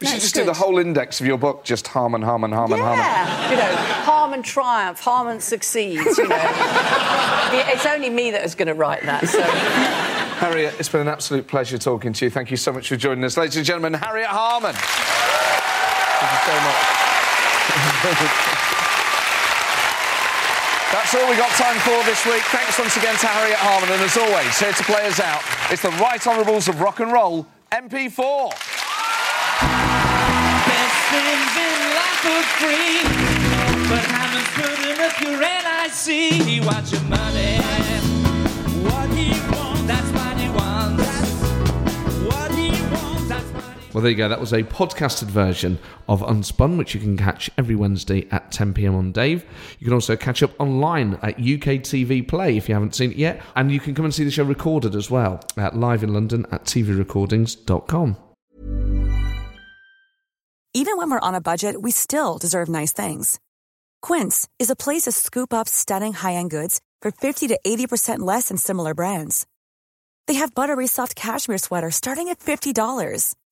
You 0.00 0.08
no, 0.08 0.14
should 0.14 0.20
just 0.22 0.34
do 0.34 0.44
the 0.44 0.52
whole 0.52 0.78
index 0.78 1.20
of 1.20 1.28
your 1.28 1.38
book, 1.38 1.62
just 1.62 1.86
Harman, 1.86 2.22
Harman, 2.22 2.50
Harman, 2.50 2.80
Harman. 2.80 2.98
Yeah, 2.98 3.50
you 3.50 3.56
know, 3.56 3.76
Harman 4.02 4.42
triumph, 4.42 4.98
Harman 4.98 5.38
succeeds. 5.38 6.18
You 6.18 6.26
know, 6.26 6.36
it's 7.72 7.86
only 7.86 8.10
me 8.10 8.32
that 8.32 8.44
is 8.44 8.56
going 8.56 8.66
to 8.66 8.74
write 8.74 9.02
that. 9.02 9.28
So. 9.28 10.11
Harriet, 10.42 10.74
it's 10.80 10.88
been 10.88 11.02
an 11.02 11.06
absolute 11.06 11.46
pleasure 11.46 11.78
talking 11.78 12.12
to 12.12 12.24
you. 12.24 12.30
Thank 12.30 12.50
you 12.50 12.56
so 12.56 12.72
much 12.72 12.88
for 12.88 12.96
joining 12.96 13.22
us. 13.22 13.36
Ladies 13.36 13.58
and 13.58 13.64
gentlemen, 13.64 13.94
Harriet 13.94 14.26
Harman. 14.26 14.74
Thank 14.74 16.32
you 16.34 16.40
so 16.42 16.54
much. 16.66 16.82
That's 20.90 21.14
all 21.14 21.30
we 21.30 21.36
got 21.36 21.48
time 21.54 21.78
for 21.86 22.02
this 22.10 22.26
week. 22.26 22.42
Thanks 22.50 22.76
once 22.76 22.96
again 22.96 23.14
to 23.18 23.26
Harriet 23.28 23.56
Harman, 23.56 23.88
and 23.92 24.02
as 24.02 24.18
always, 24.18 24.58
here 24.58 24.72
to 24.72 24.82
play 24.82 25.06
us 25.06 25.20
out, 25.20 25.42
it's 25.70 25.82
the 25.82 25.94
Right 26.02 26.26
Honourables 26.26 26.66
of 26.66 26.80
Rock 26.80 26.98
and 26.98 27.12
Roll, 27.12 27.46
MP4. 27.70 28.50
Best 30.66 30.98
things 31.14 31.54
in 31.54 31.78
life 31.94 32.26
are 32.26 32.42
free, 32.58 33.06
but 33.86 34.02
haven't 34.10 34.50
putting 34.58 34.98
up 35.06 35.14
your 35.22 35.38
NIC. 35.38 36.66
Watch 36.66 36.90
your 36.90 37.02
money. 37.02 37.91
Well, 43.92 44.00
there 44.00 44.10
you 44.10 44.16
go. 44.16 44.28
That 44.28 44.40
was 44.40 44.54
a 44.54 44.62
podcasted 44.62 45.24
version 45.28 45.78
of 46.08 46.22
Unspun, 46.22 46.78
which 46.78 46.94
you 46.94 47.00
can 47.00 47.18
catch 47.18 47.50
every 47.58 47.74
Wednesday 47.74 48.26
at 48.30 48.50
10 48.50 48.72
pm 48.72 48.94
on 48.94 49.12
Dave. 49.12 49.44
You 49.78 49.84
can 49.84 49.92
also 49.92 50.16
catch 50.16 50.42
up 50.42 50.58
online 50.58 51.14
at 51.22 51.34
UK 51.38 51.82
TV 51.82 52.26
Play 52.26 52.56
if 52.56 52.68
you 52.68 52.74
haven't 52.74 52.94
seen 52.94 53.10
it 53.10 53.18
yet. 53.18 53.42
And 53.54 53.70
you 53.70 53.80
can 53.80 53.94
come 53.94 54.06
and 54.06 54.14
see 54.14 54.24
the 54.24 54.30
show 54.30 54.44
recorded 54.44 54.94
as 54.94 55.10
well 55.10 55.44
at 55.58 55.76
live 55.76 56.02
in 56.02 56.12
London 56.14 56.46
at 56.50 56.64
tvrecordings.com. 56.64 58.16
Even 60.74 60.96
when 60.96 61.10
we're 61.10 61.20
on 61.20 61.34
a 61.34 61.40
budget, 61.42 61.82
we 61.82 61.90
still 61.90 62.38
deserve 62.38 62.70
nice 62.70 62.94
things. 62.94 63.38
Quince 64.00 64.48
is 64.58 64.70
a 64.70 64.76
place 64.76 65.02
to 65.02 65.12
scoop 65.12 65.52
up 65.52 65.68
stunning 65.68 66.14
high-end 66.14 66.50
goods 66.50 66.80
for 67.02 67.10
50 67.10 67.48
to 67.48 67.60
80% 67.66 68.20
less 68.20 68.48
than 68.48 68.56
similar 68.56 68.94
brands. 68.94 69.46
They 70.26 70.34
have 70.34 70.54
buttery 70.54 70.86
soft 70.86 71.14
cashmere 71.14 71.58
sweaters 71.58 71.96
starting 71.96 72.28
at 72.28 72.38
$50, 72.38 73.34